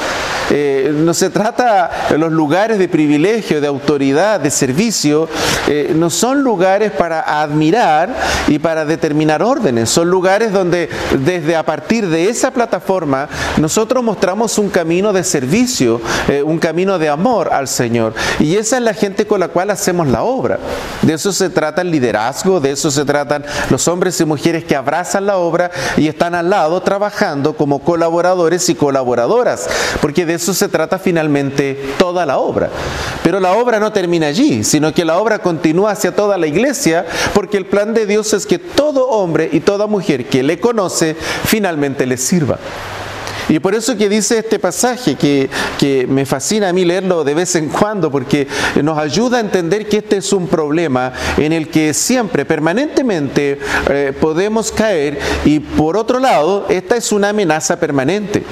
Eh, 0.50 0.94
no 0.94 1.14
se 1.14 1.30
trata 1.30 2.08
de 2.10 2.18
los 2.18 2.32
lugares 2.32 2.80
de 2.80 2.88
privilegio, 2.88 3.60
de 3.60 3.68
autoridad, 3.68 4.40
de 4.40 4.50
servicio, 4.50 5.28
eh, 5.68 5.92
no 5.94 6.10
son 6.10 6.42
lugares 6.42 6.92
para 6.92 7.42
admirar 7.42 8.16
y 8.48 8.60
para 8.60 8.86
determinar 8.86 9.44
órdenes, 9.44 9.90
son 9.90 10.10
lugares 10.10 10.54
donde 10.54 10.90
desde 11.26 11.58
a 11.58 11.64
partir 11.64 12.08
de 12.08 12.30
esa 12.30 12.52
plataforma 12.52 13.28
nosotros 13.58 14.02
mostramos 14.04 14.58
un 14.58 14.70
camino 14.70 15.12
de 15.12 15.26
servicio, 15.26 16.00
eh, 16.30 16.42
un 16.42 16.60
camino 16.60 16.98
de 16.98 17.10
amor 17.10 17.50
al 17.52 17.68
Señor. 17.68 18.14
Y 18.40 18.56
esa 18.56 18.78
es 18.78 18.84
la 18.84 18.94
gente 18.94 19.28
con 19.28 19.42
la 19.42 19.50
cual 19.50 19.57
hacemos 19.60 20.08
la 20.08 20.24
obra. 20.24 20.60
De 21.02 21.14
eso 21.14 21.32
se 21.32 21.50
trata 21.50 21.82
el 21.82 21.92
liderazgo, 21.92 22.60
de 22.60 22.72
eso 22.72 22.92
se 22.92 23.06
tratan 23.06 23.46
los 23.70 23.88
hombres 23.88 24.20
y 24.22 24.26
mujeres 24.26 24.64
que 24.64 24.76
abrazan 24.76 25.26
la 25.26 25.38
obra 25.38 25.72
y 25.98 26.08
están 26.08 26.36
al 26.36 26.50
lado 26.50 26.82
trabajando 26.82 27.56
como 27.56 27.80
colaboradores 27.80 28.70
y 28.70 28.76
colaboradoras, 28.76 29.68
porque 30.02 30.26
de 30.26 30.36
eso 30.36 30.54
se 30.54 30.70
trata 30.70 31.00
finalmente 31.00 31.94
toda 31.98 32.26
la 32.26 32.38
obra. 32.38 32.70
Pero 33.24 33.40
la 33.40 33.54
obra 33.54 33.80
no 33.80 33.92
termina 33.92 34.28
allí, 34.28 34.64
sino 34.64 34.94
que 34.94 35.06
la 35.06 35.18
obra 35.18 35.40
continúa 35.40 35.92
hacia 35.92 36.16
toda 36.16 36.38
la 36.38 36.48
iglesia, 36.48 37.06
porque 37.34 37.58
el 37.58 37.66
plan 37.66 37.94
de 37.94 38.06
Dios 38.06 38.34
es 38.34 38.46
que 38.46 38.60
todo 38.60 39.08
hombre 39.10 39.50
y 39.52 39.60
toda 39.60 39.88
mujer 39.88 40.28
que 40.28 40.44
le 40.44 40.60
conoce 40.60 41.16
finalmente 41.46 42.06
le 42.06 42.18
sirva. 42.18 42.60
Y 43.50 43.60
por 43.60 43.76
eso 43.76 43.96
que 43.96 44.10
dice 44.10 44.40
este 44.40 44.60
pasaje, 44.60 45.16
que, 45.16 45.50
me 46.08 46.26
fascina 46.26 46.70
a 46.70 46.74
mí 46.74 46.84
leerlo 46.84 47.24
de 47.24 47.34
vez 47.34 47.56
en 47.56 47.70
cuando, 47.70 48.12
porque 48.12 48.48
nos 48.84 48.98
ayuda 48.98 49.38
a 49.38 49.42
entender 49.42 49.88
que 49.88 49.98
este 49.98 50.18
es 50.18 50.34
un 50.34 50.48
problema 50.48 51.14
en 51.38 51.54
el 51.54 51.70
que 51.70 51.94
siempre, 51.94 52.46
permanentemente, 52.46 53.60
eh, 53.90 54.14
podemos 54.20 54.72
caer 54.72 55.20
y 55.46 55.60
por 55.60 55.98
otro 55.98 56.20
lado, 56.20 56.66
esta 56.70 56.98
es 56.98 57.12
una 57.12 57.30
amenaza 57.30 57.80
permanente. 57.80 58.44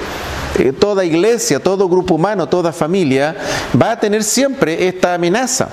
Eh, 0.58 0.72
toda 0.72 1.04
iglesia, 1.04 1.60
todo 1.60 1.88
grupo 1.88 2.14
humano, 2.14 2.48
toda 2.48 2.72
familia 2.72 3.36
va 3.80 3.92
a 3.92 4.00
tener 4.00 4.24
siempre 4.24 4.88
esta 4.88 5.14
amenaza. 5.14 5.68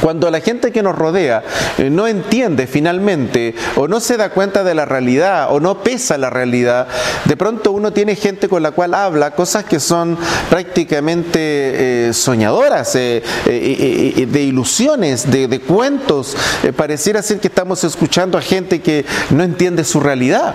Cuando 0.00 0.30
la 0.30 0.40
gente 0.40 0.72
que 0.72 0.82
nos 0.82 0.96
rodea 0.96 1.42
eh, 1.78 1.90
no 1.90 2.06
entiende 2.06 2.66
finalmente 2.66 3.54
o 3.76 3.88
no 3.88 4.00
se 4.00 4.16
da 4.16 4.30
cuenta 4.30 4.64
de 4.64 4.74
la 4.74 4.84
realidad 4.84 5.48
o 5.50 5.60
no 5.60 5.82
pesa 5.82 6.18
la 6.18 6.30
realidad, 6.30 6.88
de 7.24 7.36
pronto 7.36 7.72
uno 7.72 7.92
tiene 7.92 8.16
gente 8.16 8.48
con 8.48 8.62
la 8.62 8.70
cual 8.70 8.94
habla 8.94 9.32
cosas 9.32 9.64
que 9.64 9.80
son 9.80 10.16
prácticamente 10.48 12.08
eh, 12.08 12.12
soñadoras, 12.12 12.92
de 12.92 14.42
ilusiones, 14.42 15.30
de, 15.30 15.48
de 15.48 15.60
cuentos. 15.60 16.36
pareciera 16.76 17.22
ser 17.22 17.40
que 17.40 17.48
estamos 17.48 17.84
escuchando 17.84 18.38
a 18.38 18.42
gente 18.42 18.80
que 18.80 19.04
no 19.30 19.42
entiende 19.42 19.84
su 19.84 20.00
realidad. 20.00 20.54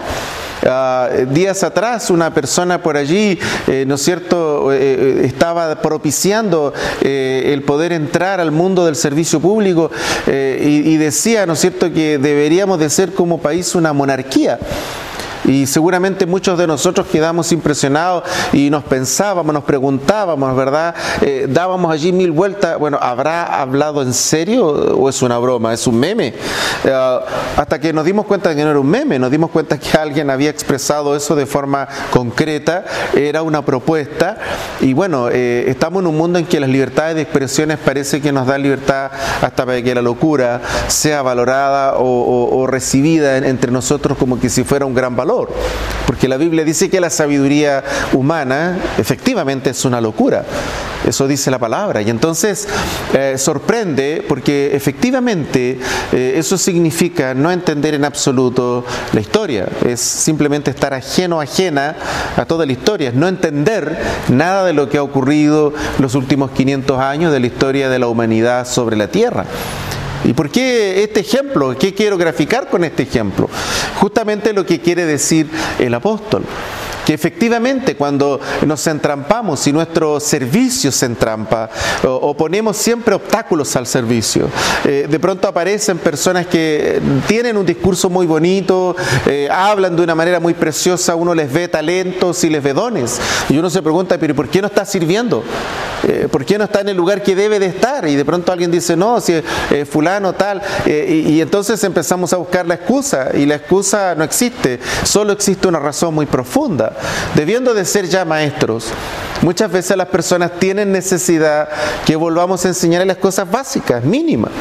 Ah, 0.68 1.10
días 1.30 1.64
atrás 1.64 2.10
una 2.10 2.34
persona 2.34 2.82
por 2.82 2.98
allí, 2.98 3.38
eh, 3.68 3.86
¿no 3.88 3.96
es 3.96 4.02
cierto?, 4.02 4.74
eh, 4.74 4.78
eh, 4.80 5.22
estaba 5.24 5.76
propiciando 5.76 6.74
el 7.02 7.62
poder 7.62 7.94
entrar 7.94 8.40
al 8.40 8.52
mundo 8.52 8.84
del 8.86 8.96
servicio 8.96 9.40
público 9.40 9.92
y, 10.28 10.32
y 10.32 10.98
decía, 10.98 11.46
¿no 11.46 11.54
es 11.54 11.60
cierto?, 11.60 11.94
que 11.94 12.18
deberíamos 12.18 12.80
de 12.80 12.90
ser 12.90 13.14
como 13.14 13.40
país 13.40 13.76
una 13.76 13.94
monarquía. 13.94 14.58
Y 15.48 15.68
seguramente 15.68 16.26
muchos 16.26 16.58
de 16.58 16.68
nosotros 16.68 17.08
quedamos 17.08 17.52
impresionados 17.52 18.24
y 18.54 18.70
nos 18.70 18.84
pensábamos, 18.84 19.54
nos 19.54 19.64
preguntábamos, 19.64 20.56
¿verdad? 20.56 20.96
Eh, 21.22 21.48
dábamos 21.50 21.92
allí 21.92 22.12
mil 22.12 22.32
vueltas, 22.32 22.78
bueno, 22.80 22.98
¿habrá 23.02 23.62
hablado 23.62 24.02
en 24.02 24.14
serio 24.14 24.66
o 24.68 25.10
es 25.10 25.22
una 25.22 25.38
broma? 25.38 25.74
¿Es 25.74 25.86
un 25.88 26.00
meme? 26.00 26.34
Eh, 26.84 27.20
hasta 27.58 27.80
que 27.80 27.94
nos 27.94 28.06
dimos 28.06 28.26
cuenta 28.26 28.50
de 28.50 28.56
que 28.56 28.64
no 28.64 28.72
era 28.72 28.80
un 28.80 28.90
meme, 28.90 29.20
nos 29.20 29.32
dimos 29.32 29.52
cuenta 29.52 29.78
que 29.78 29.98
alguien 29.98 30.30
había 30.30 30.50
expresado 30.50 31.16
eso 31.16 31.36
de 31.36 31.46
forma 31.46 31.88
concreta, 32.12 32.86
era 33.14 33.44
una 33.44 33.64
propuesta 33.64 34.38
y 34.82 34.94
bueno, 34.94 35.30
eh, 35.30 35.66
estamos 35.68 36.02
en 36.02 36.08
un 36.08 36.18
mundo 36.18 36.40
en 36.40 36.46
que 36.46 36.60
las 36.60 36.70
libertades 36.70 37.16
de 37.16 37.22
expresiones 37.22 37.78
parece 37.78 38.22
que 38.22 38.32
nos 38.32 38.48
da 38.48 38.58
libertad 38.58 39.12
hasta 39.42 39.66
para 39.66 39.82
que 39.82 39.96
la 39.96 40.02
locura 40.02 40.62
sea 40.88 41.22
valorada 41.22 41.96
o, 41.98 42.66
recibida 42.68 43.38
entre 43.38 43.72
nosotros 43.72 44.18
como 44.18 44.40
que 44.40 44.50
si 44.50 44.64
fuera 44.64 44.86
un 44.86 44.96
gran 44.96 45.16
valor 45.16 45.35
porque 46.06 46.28
la 46.28 46.38
Biblia 46.38 46.64
dice 46.64 46.90
que 46.90 47.02
la 47.02 47.10
sabiduría 47.10 47.84
humana 48.14 48.78
efectivamente 48.98 49.72
es 49.72 49.86
una 49.86 50.00
locura. 50.00 50.46
Eso 51.06 51.28
dice 51.28 51.52
la 51.52 51.60
palabra. 51.60 52.02
Y 52.02 52.10
entonces 52.10 52.68
eh, 53.14 53.36
sorprende 53.38 54.26
porque 54.28 54.76
efectivamente 54.76 55.80
eh, 56.12 56.34
eso 56.38 56.58
significa 56.58 57.34
no 57.34 57.52
entender 57.52 57.94
en 57.94 58.06
absoluto 58.06 58.86
la 59.14 59.22
historia. 59.22 59.68
Es 59.86 60.00
simplemente 60.00 60.72
estar 60.72 60.94
ajeno, 60.94 61.42
ajena 61.42 61.96
a 62.38 62.46
toda 62.46 62.66
la 62.66 62.72
historia. 62.72 63.10
Es 63.10 63.16
no 63.16 63.28
entender 63.28 63.98
nada 64.30 64.66
de 64.66 64.74
lo 64.74 64.90
que 64.90 64.98
ha 64.98 65.04
ocurrido 65.04 65.74
los 66.00 66.16
últimos 66.16 66.52
500 66.52 67.00
años 67.00 67.32
de 67.32 67.40
la 67.40 67.48
historia 67.48 67.90
de 67.90 68.00
la 68.00 68.08
humanidad 68.08 68.68
sobre 68.68 68.96
la 68.96 69.08
tierra. 69.08 69.46
¿Y 70.26 70.34
por 70.34 70.50
qué 70.50 71.04
este 71.04 71.20
ejemplo? 71.20 71.78
¿Qué 71.78 71.94
quiero 71.94 72.18
graficar 72.18 72.70
con 72.70 72.84
este 72.84 73.04
ejemplo? 73.04 73.48
Justamente 74.00 74.54
lo 74.54 74.66
que 74.66 74.82
quiere 74.82 75.06
decir 75.06 75.48
el 75.80 75.94
apóstol. 75.94 76.44
Que 77.06 77.14
efectivamente 77.14 77.96
cuando 77.96 78.40
nos 78.66 78.86
entrampamos 78.88 79.66
y 79.68 79.72
nuestro 79.72 80.20
servicio 80.20 80.92
se 80.92 81.06
entrampa 81.06 81.70
o, 82.04 82.36
ponemos 82.36 82.78
siempre 82.78 83.16
obstáculos 83.16 83.76
al 83.76 83.88
servicio, 83.88 84.50
eh, 84.84 85.08
de 85.10 85.20
pronto 85.20 85.48
aparecen 85.48 85.98
personas 86.00 86.48
que 86.48 87.02
tienen 87.28 87.58
un 87.58 87.66
discurso 87.66 88.10
muy 88.10 88.26
bonito, 88.26 88.96
eh, 89.28 89.48
hablan 89.52 89.96
de 89.96 90.04
una 90.04 90.16
manera 90.16 90.40
muy 90.40 90.54
preciosa, 90.54 91.16
uno 91.16 91.34
les 91.34 91.52
ve 91.52 91.68
talentos 91.68 92.44
y 92.44 92.50
les 92.50 92.64
ve 92.64 92.74
dones. 92.74 93.20
Y 93.50 93.58
uno 93.58 93.70
se 93.70 93.82
pregunta, 93.82 94.18
pero 94.18 94.34
¿por 94.36 94.50
qué 94.50 94.62
no 94.62 94.68
está 94.68 94.86
sirviendo? 94.86 95.44
Eh, 96.04 96.28
¿Por 96.30 96.46
qué 96.46 96.58
no 96.58 96.66
está 96.66 96.82
en 96.82 96.90
el 96.90 96.98
lugar 96.98 97.24
que 97.24 97.36
debe 97.36 97.60
de 97.60 97.68
estar? 97.68 98.08
Y 98.08 98.16
de 98.16 98.26
pronto 98.26 98.52
alguien 98.52 98.72
dice, 98.72 98.96
no, 98.96 99.22
si 99.22 99.34
fulano 99.90 100.34
tal. 100.34 100.62
Y 100.86 101.40
entonces 101.42 101.84
empezamos 101.84 102.34
a 102.34 102.38
buscar 102.38 102.66
la 102.66 102.76
excusa 102.76 103.30
y 103.34 103.46
la 103.46 103.56
excusa 103.56 104.16
no 104.16 104.24
existe, 104.24 104.80
solo 105.04 105.34
existe 105.34 105.68
una 105.68 105.80
razón 105.80 106.14
muy 106.14 106.26
profunda. 106.26 106.95
Debiendo 107.36 107.74
de 107.74 107.86
ser 107.86 108.08
ya 108.08 108.26
maestros, 108.26 108.90
muchas 109.42 109.72
veces 109.72 109.98
las 109.98 110.08
personas 110.08 110.52
tienen 110.60 110.92
necesidad 110.92 111.70
que 112.06 112.16
volvamos 112.16 112.66
a 112.66 112.70
enseñarles 112.70 113.08
las 113.08 113.18
cosas 113.18 113.50
básicas, 113.50 114.04
mínimas. 114.04 114.52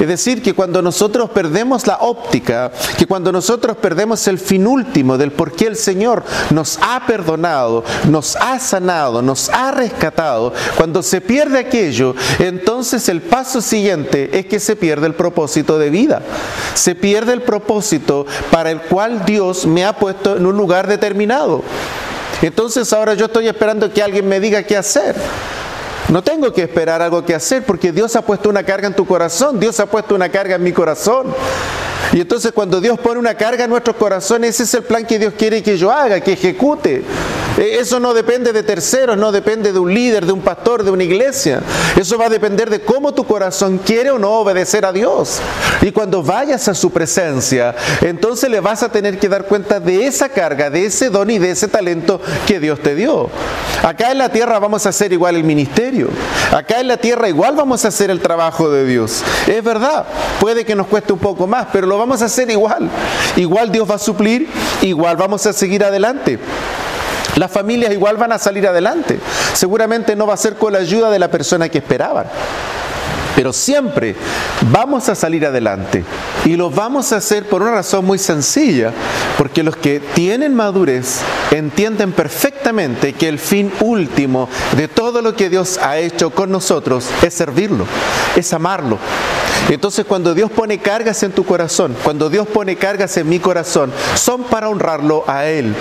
Es 0.00 0.08
decir, 0.08 0.42
que 0.42 0.54
cuando 0.54 0.80
nosotros 0.80 1.28
perdemos 1.30 1.86
la 1.86 1.98
óptica, 2.00 2.72
que 2.96 3.06
cuando 3.06 3.30
nosotros 3.30 3.76
perdemos 3.76 4.26
el 4.28 4.38
fin 4.38 4.66
último 4.66 5.18
del 5.18 5.30
por 5.30 5.52
qué 5.52 5.66
el 5.66 5.76
Señor 5.76 6.24
nos 6.50 6.78
ha 6.80 7.06
perdonado, 7.06 7.84
nos 8.08 8.34
ha 8.36 8.58
sanado, 8.58 9.20
nos 9.20 9.50
ha 9.50 9.70
rescatado, 9.72 10.54
cuando 10.76 11.02
se 11.02 11.20
pierde 11.20 11.58
aquello, 11.58 12.14
entonces 12.38 13.08
el 13.10 13.20
paso 13.20 13.60
siguiente 13.60 14.38
es 14.38 14.46
que 14.46 14.58
se 14.58 14.74
pierde 14.74 15.06
el 15.06 15.14
propósito 15.14 15.78
de 15.78 15.90
vida. 15.90 16.22
Se 16.74 16.94
pierde 16.94 17.34
el 17.34 17.42
propósito 17.42 18.24
para 18.50 18.70
el 18.70 18.80
cual 18.80 19.26
Dios 19.26 19.66
me 19.66 19.84
ha 19.84 19.92
puesto 19.94 20.36
en 20.36 20.46
un 20.46 20.56
lugar 20.56 20.86
determinado. 20.86 21.62
Entonces 22.42 22.90
ahora 22.94 23.14
yo 23.14 23.26
estoy 23.26 23.48
esperando 23.48 23.92
que 23.92 24.02
alguien 24.02 24.26
me 24.26 24.40
diga 24.40 24.62
qué 24.62 24.76
hacer. 24.76 25.14
No 26.10 26.22
tengo 26.22 26.52
que 26.52 26.62
esperar 26.62 27.02
algo 27.02 27.24
que 27.24 27.36
hacer 27.36 27.64
porque 27.64 27.92
Dios 27.92 28.16
ha 28.16 28.22
puesto 28.22 28.48
una 28.48 28.64
carga 28.64 28.88
en 28.88 28.96
tu 28.96 29.06
corazón, 29.06 29.60
Dios 29.60 29.78
ha 29.78 29.86
puesto 29.86 30.16
una 30.16 30.28
carga 30.28 30.56
en 30.56 30.64
mi 30.64 30.72
corazón. 30.72 31.28
Y 32.12 32.20
entonces 32.20 32.52
cuando 32.52 32.80
Dios 32.80 32.98
pone 32.98 33.18
una 33.18 33.34
carga 33.34 33.64
en 33.64 33.70
nuestro 33.70 33.96
corazón, 33.96 34.44
ese 34.44 34.64
es 34.64 34.74
el 34.74 34.82
plan 34.82 35.06
que 35.06 35.18
Dios 35.18 35.34
quiere 35.36 35.62
que 35.62 35.78
yo 35.78 35.90
haga, 35.90 36.20
que 36.20 36.32
ejecute. 36.32 37.04
E, 37.58 37.78
eso 37.78 38.00
no 38.00 38.14
depende 38.14 38.52
de 38.52 38.62
terceros, 38.62 39.16
no 39.16 39.32
depende 39.32 39.72
de 39.72 39.78
un 39.78 39.92
líder, 39.92 40.26
de 40.26 40.32
un 40.32 40.40
pastor, 40.40 40.82
de 40.82 40.90
una 40.90 41.04
iglesia. 41.04 41.60
Eso 41.96 42.18
va 42.18 42.26
a 42.26 42.30
depender 42.30 42.70
de 42.70 42.80
cómo 42.80 43.12
tu 43.12 43.24
corazón 43.24 43.78
quiere 43.78 44.10
o 44.10 44.18
no 44.18 44.30
obedecer 44.32 44.84
a 44.84 44.92
Dios. 44.92 45.40
Y 45.82 45.92
cuando 45.92 46.22
vayas 46.22 46.68
a 46.68 46.74
su 46.74 46.90
presencia, 46.90 47.74
entonces 48.00 48.50
le 48.50 48.60
vas 48.60 48.82
a 48.82 48.90
tener 48.90 49.18
que 49.18 49.28
dar 49.28 49.44
cuenta 49.44 49.80
de 49.80 50.06
esa 50.06 50.28
carga, 50.28 50.70
de 50.70 50.86
ese 50.86 51.10
don 51.10 51.30
y 51.30 51.38
de 51.38 51.50
ese 51.50 51.68
talento 51.68 52.20
que 52.46 52.60
Dios 52.60 52.80
te 52.80 52.94
dio. 52.94 53.28
Acá 53.82 54.10
en 54.12 54.18
la 54.18 54.30
tierra 54.30 54.58
vamos 54.58 54.86
a 54.86 54.90
hacer 54.90 55.12
igual 55.12 55.36
el 55.36 55.44
ministerio. 55.44 56.08
Acá 56.52 56.80
en 56.80 56.88
la 56.88 56.96
tierra 56.96 57.28
igual 57.28 57.56
vamos 57.56 57.84
a 57.84 57.88
hacer 57.88 58.10
el 58.10 58.20
trabajo 58.20 58.70
de 58.70 58.84
Dios. 58.84 59.22
Es 59.46 59.62
verdad, 59.62 60.06
puede 60.38 60.64
que 60.64 60.74
nos 60.74 60.86
cueste 60.86 61.12
un 61.12 61.18
poco 61.18 61.46
más, 61.46 61.68
pero 61.72 61.86
lo 61.90 61.98
vamos 61.98 62.22
a 62.22 62.26
hacer 62.26 62.50
igual. 62.50 62.88
Igual 63.36 63.70
Dios 63.70 63.90
va 63.90 63.96
a 63.96 63.98
suplir, 63.98 64.48
igual 64.80 65.16
vamos 65.16 65.44
a 65.46 65.52
seguir 65.52 65.84
adelante. 65.84 66.38
Las 67.36 67.50
familias 67.50 67.92
igual 67.92 68.16
van 68.16 68.32
a 68.32 68.38
salir 68.38 68.66
adelante. 68.66 69.20
Seguramente 69.52 70.16
no 70.16 70.26
va 70.26 70.34
a 70.34 70.38
ser 70.38 70.54
con 70.54 70.72
la 70.72 70.78
ayuda 70.78 71.10
de 71.10 71.18
la 71.18 71.30
persona 71.30 71.68
que 71.68 71.78
esperaban. 71.78 72.26
Pero 73.36 73.52
siempre 73.52 74.16
vamos 74.70 75.08
a 75.08 75.14
salir 75.14 75.46
adelante. 75.46 76.04
Y 76.44 76.56
lo 76.56 76.70
vamos 76.70 77.12
a 77.12 77.16
hacer 77.16 77.48
por 77.48 77.62
una 77.62 77.72
razón 77.72 78.04
muy 78.04 78.18
sencilla. 78.18 78.92
Porque 79.38 79.62
los 79.62 79.76
que 79.76 80.00
tienen 80.14 80.54
madurez 80.54 81.20
entienden 81.50 82.12
perfectamente 82.12 83.14
que 83.14 83.28
el 83.28 83.38
fin 83.38 83.72
último 83.80 84.48
de 84.76 84.88
todo 84.88 85.22
lo 85.22 85.34
que 85.34 85.48
Dios 85.48 85.78
ha 85.78 85.98
hecho 85.98 86.30
con 86.30 86.50
nosotros 86.50 87.08
es 87.22 87.34
servirlo, 87.34 87.86
es 88.36 88.52
amarlo, 88.52 88.98
entonces 89.74 90.04
cuando 90.04 90.34
Dios 90.34 90.50
pone 90.50 90.78
cargas 90.78 91.22
en 91.22 91.32
tu 91.32 91.44
corazón, 91.44 91.96
cuando 92.02 92.28
Dios 92.28 92.48
pone 92.48 92.76
cargas 92.76 93.16
en 93.16 93.28
mi 93.28 93.38
corazón, 93.38 93.92
son 94.14 94.44
para 94.44 94.68
honrarlo 94.68 95.24
a 95.26 95.46
Él. 95.46 95.74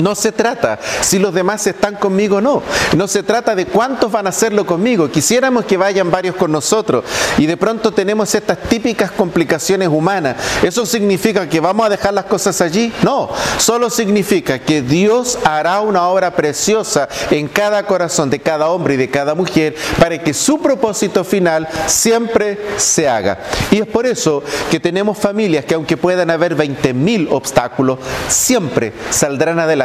No 0.00 0.14
se 0.14 0.32
trata 0.32 0.78
si 1.00 1.18
los 1.18 1.34
demás 1.34 1.66
están 1.66 1.96
conmigo 1.96 2.36
o 2.36 2.40
no. 2.40 2.62
No 2.96 3.06
se 3.08 3.22
trata 3.22 3.54
de 3.54 3.66
cuántos 3.66 4.10
van 4.10 4.26
a 4.26 4.30
hacerlo 4.30 4.64
conmigo. 4.64 5.10
Quisiéramos 5.10 5.64
que 5.64 5.76
vayan 5.76 6.10
varios 6.10 6.36
con 6.36 6.50
nosotros 6.50 7.04
y 7.38 7.46
de 7.46 7.56
pronto 7.56 7.92
tenemos 7.92 8.34
estas 8.34 8.58
típicas 8.58 9.10
complicaciones 9.10 9.88
humanas. 9.88 10.36
¿Eso 10.62 10.86
significa 10.86 11.48
que 11.48 11.60
vamos 11.60 11.86
a 11.86 11.90
dejar 11.90 12.14
las 12.14 12.24
cosas 12.24 12.60
allí? 12.60 12.92
No, 13.02 13.28
solo 13.58 13.90
significa 13.90 14.58
que 14.58 14.80
Dios 14.82 15.38
hará 15.44 15.80
una 15.80 16.08
obra 16.08 16.34
preciosa 16.34 17.08
en 17.30 17.48
cada 17.48 17.84
corazón 17.84 18.30
de 18.30 18.40
cada 18.40 18.70
hombre 18.70 18.94
y 18.94 18.98
de 18.98 19.10
cada 19.10 19.34
mujer 19.34 19.74
para 19.98 20.22
que 20.22 20.32
su 20.32 20.60
propósito 20.60 21.24
final 21.24 21.68
siempre 21.86 22.58
se 22.78 23.08
haga. 23.08 23.38
Y 23.70 23.80
es 23.80 23.86
por 23.86 24.06
eso 24.06 24.42
que 24.70 24.80
tenemos 24.80 25.18
familias 25.18 25.64
que 25.64 25.74
aunque 25.74 25.96
puedan 25.96 26.30
haber 26.30 26.56
20.000 26.56 27.28
obstáculos, 27.30 27.98
siempre 28.28 28.92
saldrán 29.10 29.58
adelante 29.58 29.81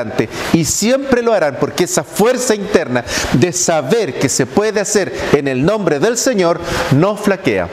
y 0.54 0.66
siempre 0.66 1.22
lo 1.22 1.34
harán 1.34 1.58
porque 1.60 1.86
esa 1.86 2.04
fuerza 2.04 2.56
interna 2.56 3.04
de 3.34 3.54
saber 3.54 4.20
que 4.20 4.30
se 4.30 4.46
puede 4.46 4.80
hacer 4.80 5.14
en 5.34 5.48
el 5.48 5.66
nombre 5.66 6.00
del 6.00 6.18
Señor 6.18 6.60
no 6.92 7.16
flaquea. 7.16 7.70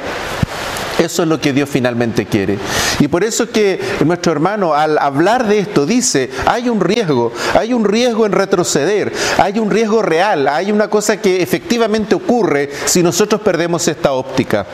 Eso 0.98 1.24
es 1.24 1.28
lo 1.28 1.40
que 1.40 1.52
Dios 1.52 1.68
finalmente 1.68 2.24
quiere. 2.26 2.56
Y 3.00 3.08
por 3.08 3.24
eso 3.24 3.50
que 3.50 3.80
nuestro 4.04 4.30
hermano 4.30 4.74
al 4.74 4.96
hablar 4.98 5.46
de 5.48 5.58
esto 5.58 5.86
dice, 5.86 6.30
hay 6.46 6.68
un 6.68 6.80
riesgo, 6.80 7.32
hay 7.58 7.74
un 7.74 7.84
riesgo 7.84 8.26
en 8.26 8.32
retroceder, 8.32 9.12
hay 9.38 9.58
un 9.58 9.70
riesgo 9.70 10.02
real, 10.02 10.46
hay 10.46 10.70
una 10.70 10.88
cosa 10.88 11.20
que 11.20 11.42
efectivamente 11.42 12.14
ocurre 12.14 12.70
si 12.84 13.02
nosotros 13.02 13.40
perdemos 13.40 13.88
esta 13.88 14.12
óptica 14.12 14.66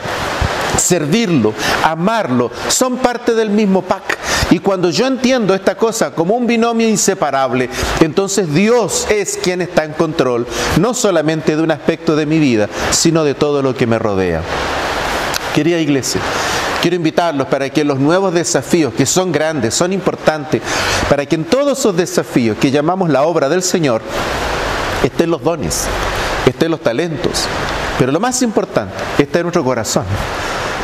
servirlo, 0.77 1.53
amarlo, 1.83 2.51
son 2.67 2.97
parte 2.97 3.33
del 3.33 3.49
mismo 3.49 3.81
pack. 3.81 4.17
Y 4.51 4.59
cuando 4.59 4.89
yo 4.89 5.07
entiendo 5.07 5.55
esta 5.55 5.75
cosa 5.75 6.11
como 6.11 6.35
un 6.35 6.45
binomio 6.45 6.87
inseparable, 6.87 7.69
entonces 8.01 8.53
Dios 8.53 9.07
es 9.09 9.39
quien 9.41 9.61
está 9.61 9.85
en 9.85 9.93
control, 9.93 10.45
no 10.77 10.93
solamente 10.93 11.55
de 11.55 11.63
un 11.63 11.71
aspecto 11.71 12.17
de 12.17 12.25
mi 12.25 12.37
vida, 12.37 12.67
sino 12.91 13.23
de 13.23 13.33
todo 13.33 13.61
lo 13.61 13.73
que 13.73 13.87
me 13.87 13.97
rodea. 13.97 14.41
Querida 15.55 15.79
iglesia, 15.79 16.19
quiero 16.81 16.97
invitarlos 16.97 17.47
para 17.47 17.69
que 17.69 17.85
los 17.85 17.97
nuevos 17.99 18.33
desafíos, 18.33 18.93
que 18.93 19.05
son 19.05 19.31
grandes, 19.31 19.73
son 19.73 19.93
importantes, 19.93 20.61
para 21.09 21.25
que 21.25 21.35
en 21.35 21.45
todos 21.45 21.79
esos 21.79 21.95
desafíos 21.95 22.57
que 22.57 22.71
llamamos 22.71 23.09
la 23.09 23.23
obra 23.23 23.47
del 23.47 23.63
Señor, 23.63 24.01
estén 25.01 25.31
los 25.31 25.41
dones, 25.43 25.85
estén 26.45 26.71
los 26.71 26.81
talentos, 26.81 27.45
pero 27.97 28.11
lo 28.11 28.19
más 28.19 28.41
importante 28.41 28.95
está 29.17 29.39
en 29.39 29.43
nuestro 29.43 29.63
corazón. 29.63 30.03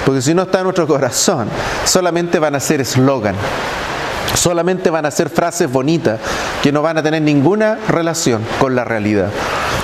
Porque 0.07 0.21
si 0.21 0.33
no 0.33 0.43
está 0.43 0.59
en 0.59 0.63
nuestro 0.63 0.87
corazón, 0.87 1.49
solamente 1.83 2.39
van 2.39 2.55
a 2.55 2.61
ser 2.61 2.79
eslogan, 2.79 3.35
solamente 4.35 4.89
van 4.89 5.05
a 5.05 5.11
ser 5.11 5.29
frases 5.29 5.69
bonitas 5.69 6.17
que 6.63 6.71
no 6.71 6.81
van 6.81 6.97
a 6.97 7.03
tener 7.03 7.21
ninguna 7.21 7.77
relación 7.89 8.41
con 8.57 8.73
la 8.73 8.85
realidad. 8.85 9.27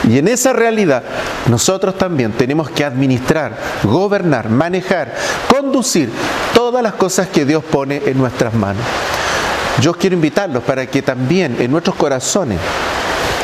Y 0.07 0.19
en 0.19 0.29
esa 0.29 0.53
realidad 0.53 1.03
nosotros 1.49 1.97
también 1.97 2.31
tenemos 2.31 2.69
que 2.69 2.85
administrar, 2.85 3.57
gobernar, 3.83 4.47
manejar, 4.47 5.13
conducir 5.49 6.09
todas 6.53 6.81
las 6.81 6.93
cosas 6.93 7.27
que 7.27 7.43
Dios 7.43 7.61
pone 7.61 8.01
en 8.05 8.17
nuestras 8.17 8.53
manos. 8.53 8.81
Yo 9.81 9.91
quiero 9.93 10.15
invitarlos 10.15 10.63
para 10.63 10.85
que 10.85 11.01
también 11.01 11.57
en 11.59 11.69
nuestros 11.69 11.97
corazones 11.97 12.59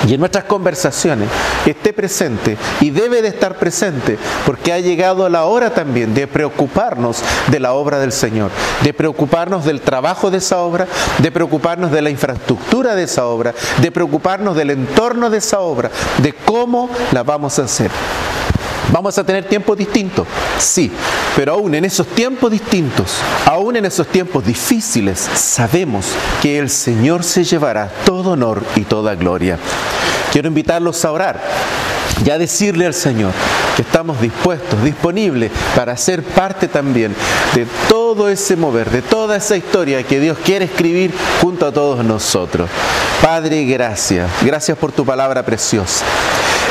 y 0.07 0.13
en 0.13 0.19
nuestras 0.21 0.45
conversaciones 0.45 1.27
esté 1.65 1.93
presente 1.93 2.57
y 2.81 2.89
debe 2.91 3.21
de 3.21 3.29
estar 3.29 3.57
presente 3.57 4.17
porque 4.45 4.73
ha 4.73 4.79
llegado 4.79 5.27
la 5.29 5.45
hora 5.45 5.71
también 5.71 6.13
de 6.13 6.27
preocuparnos 6.27 7.21
de 7.47 7.59
la 7.59 7.73
obra 7.73 7.99
del 7.99 8.11
Señor, 8.11 8.51
de 8.83 8.93
preocuparnos 8.93 9.65
del 9.65 9.81
trabajo 9.81 10.31
de 10.31 10.37
esa 10.37 10.59
obra, 10.59 10.87
de 11.19 11.31
preocuparnos 11.31 11.91
de 11.91 12.01
la 12.01 12.09
infraestructura 12.09 12.95
de 12.95 13.03
esa 13.03 13.25
obra, 13.25 13.53
de 13.81 13.91
preocuparnos 13.91 14.55
del 14.55 14.71
entorno 14.71 15.29
de 15.29 15.37
esa 15.37 15.59
obra, 15.59 15.91
de 16.21 16.33
cómo 16.33 16.89
la 17.11 17.23
vamos 17.23 17.59
a 17.59 17.63
hacer. 17.63 17.91
¿Vamos 18.91 19.17
a 19.19 19.23
tener 19.23 19.47
tiempos 19.47 19.77
distintos? 19.77 20.25
Sí, 20.57 20.91
pero 21.35 21.53
aún 21.53 21.75
en 21.75 21.85
esos 21.85 22.07
tiempos 22.07 22.49
distintos, 22.49 23.17
aún 23.45 23.75
en 23.75 23.85
esos 23.85 24.07
tiempos 24.07 24.43
difíciles, 24.43 25.19
sabemos 25.19 26.07
que 26.41 26.57
el 26.57 26.69
Señor 26.71 27.23
se 27.23 27.43
llevará 27.43 27.91
todo 28.05 28.31
honor 28.31 28.63
y 28.75 28.81
toda 28.81 29.13
gloria. 29.13 29.59
Quiero 30.31 30.47
invitarlos 30.47 31.03
a 31.05 31.11
orar 31.11 31.41
y 32.25 32.29
a 32.29 32.37
decirle 32.37 32.85
al 32.85 32.93
Señor 32.93 33.31
que 33.75 33.81
estamos 33.81 34.19
dispuestos, 34.21 34.83
disponibles 34.83 35.51
para 35.75 35.95
ser 35.97 36.23
parte 36.23 36.67
también 36.67 37.15
de 37.55 37.65
todo 37.87 37.98
ese 38.29 38.55
mover, 38.55 38.89
de 38.89 39.03
toda 39.03 39.37
esa 39.37 39.55
historia 39.55 40.01
que 40.01 40.19
Dios 40.19 40.37
quiere 40.43 40.65
escribir 40.65 41.13
junto 41.41 41.67
a 41.67 41.71
todos 41.71 42.03
nosotros. 42.03 42.67
Padre, 43.21 43.65
gracias. 43.65 44.29
Gracias 44.41 44.77
por 44.77 44.91
tu 44.91 45.05
palabra 45.05 45.45
preciosa. 45.45 46.03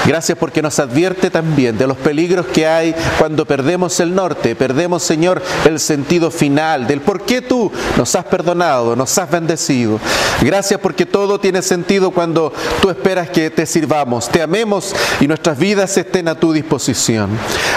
Gracias 0.06 0.38
porque 0.38 0.62
nos 0.62 0.78
advierte 0.78 1.28
también 1.28 1.76
de 1.76 1.86
los 1.86 1.96
peligros 1.96 2.46
que 2.46 2.66
hay 2.66 2.94
cuando 3.18 3.44
perdemos 3.44 4.00
el 4.00 4.14
norte, 4.14 4.56
perdemos, 4.56 5.02
Señor, 5.02 5.42
el 5.66 5.78
sentido 5.80 6.30
final 6.30 6.86
del 6.86 7.00
por 7.00 7.22
qué 7.22 7.42
tú 7.42 7.70
nos 7.96 8.14
has 8.14 8.24
perdonado, 8.24 8.96
nos 8.96 9.18
has 9.18 9.30
bendecido. 9.30 10.00
Gracias 10.40 10.80
porque 10.80 11.04
todo 11.04 11.38
tiene 11.38 11.60
sentido 11.60 12.10
cuando 12.10 12.52
tú 12.80 12.88
esperas 12.88 13.28
que 13.28 13.50
te 13.50 13.66
sirvamos, 13.66 14.30
te 14.30 14.40
amemos 14.40 14.94
y 15.20 15.26
nuestras 15.26 15.58
vidas 15.58 15.94
estén 15.98 16.28
a 16.28 16.36
tu 16.36 16.52
disposición. 16.52 17.28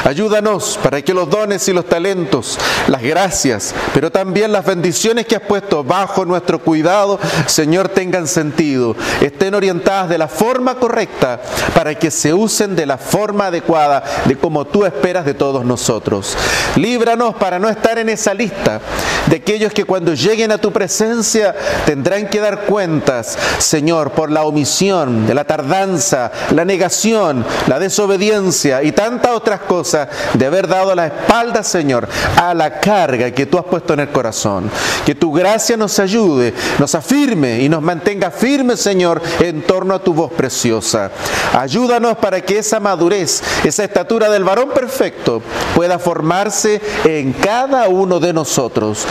Ayúdanos 0.05 0.79
para 0.81 1.01
que 1.01 1.13
los 1.13 1.29
dones 1.29 1.67
y 1.67 1.73
los 1.73 1.85
talentos, 1.85 2.57
las 2.87 3.01
pero 3.93 4.11
también 4.11 4.51
las 4.51 4.65
bendiciones 4.65 5.25
que 5.25 5.35
has 5.35 5.41
puesto 5.41 5.83
bajo 5.83 6.25
nuestro 6.25 6.59
cuidado, 6.59 7.19
Señor, 7.47 7.89
tengan 7.89 8.27
sentido, 8.27 8.95
estén 9.21 9.55
orientadas 9.55 10.09
de 10.09 10.17
la 10.17 10.27
forma 10.27 10.75
correcta 10.75 11.41
para 11.73 11.95
que 11.95 12.11
se 12.11 12.33
usen 12.33 12.75
de 12.75 12.85
la 12.85 12.97
forma 12.97 13.47
adecuada 13.47 14.03
de 14.25 14.37
como 14.37 14.65
tú 14.65 14.85
esperas 14.85 15.25
de 15.25 15.33
todos 15.33 15.65
nosotros. 15.65 16.37
Líbranos 16.75 17.35
para 17.35 17.59
no 17.59 17.69
estar 17.69 17.97
en 17.97 18.09
esa 18.09 18.33
lista 18.33 18.81
de 19.31 19.37
aquellos 19.37 19.71
que 19.71 19.85
cuando 19.85 20.13
lleguen 20.13 20.51
a 20.51 20.57
tu 20.57 20.73
presencia 20.73 21.55
tendrán 21.85 22.27
que 22.27 22.41
dar 22.41 22.65
cuentas, 22.65 23.37
Señor, 23.59 24.11
por 24.11 24.29
la 24.29 24.43
omisión, 24.43 25.25
la 25.33 25.45
tardanza, 25.45 26.33
la 26.53 26.65
negación, 26.65 27.45
la 27.67 27.79
desobediencia 27.79 28.83
y 28.83 28.91
tantas 28.91 29.31
otras 29.31 29.61
cosas 29.61 30.09
de 30.33 30.45
haber 30.45 30.67
dado 30.67 30.93
la 30.93 31.07
espalda, 31.07 31.63
Señor, 31.63 32.09
a 32.35 32.53
la 32.53 32.81
carga 32.81 33.31
que 33.31 33.45
tú 33.45 33.57
has 33.57 33.63
puesto 33.63 33.93
en 33.93 34.01
el 34.01 34.09
corazón. 34.09 34.69
Que 35.05 35.15
tu 35.15 35.31
gracia 35.31 35.77
nos 35.77 35.97
ayude, 35.99 36.53
nos 36.77 36.93
afirme 36.93 37.61
y 37.61 37.69
nos 37.69 37.81
mantenga 37.81 38.31
firmes, 38.31 38.81
Señor, 38.81 39.21
en 39.39 39.61
torno 39.61 39.95
a 39.95 40.03
tu 40.03 40.13
voz 40.13 40.33
preciosa. 40.33 41.09
Ayúdanos 41.53 42.17
para 42.17 42.41
que 42.41 42.57
esa 42.57 42.81
madurez, 42.81 43.41
esa 43.63 43.85
estatura 43.85 44.29
del 44.29 44.43
varón 44.43 44.71
perfecto 44.71 45.41
pueda 45.73 45.99
formarse 45.99 46.81
en 47.05 47.31
cada 47.31 47.87
uno 47.87 48.19
de 48.19 48.33
nosotros. 48.33 49.07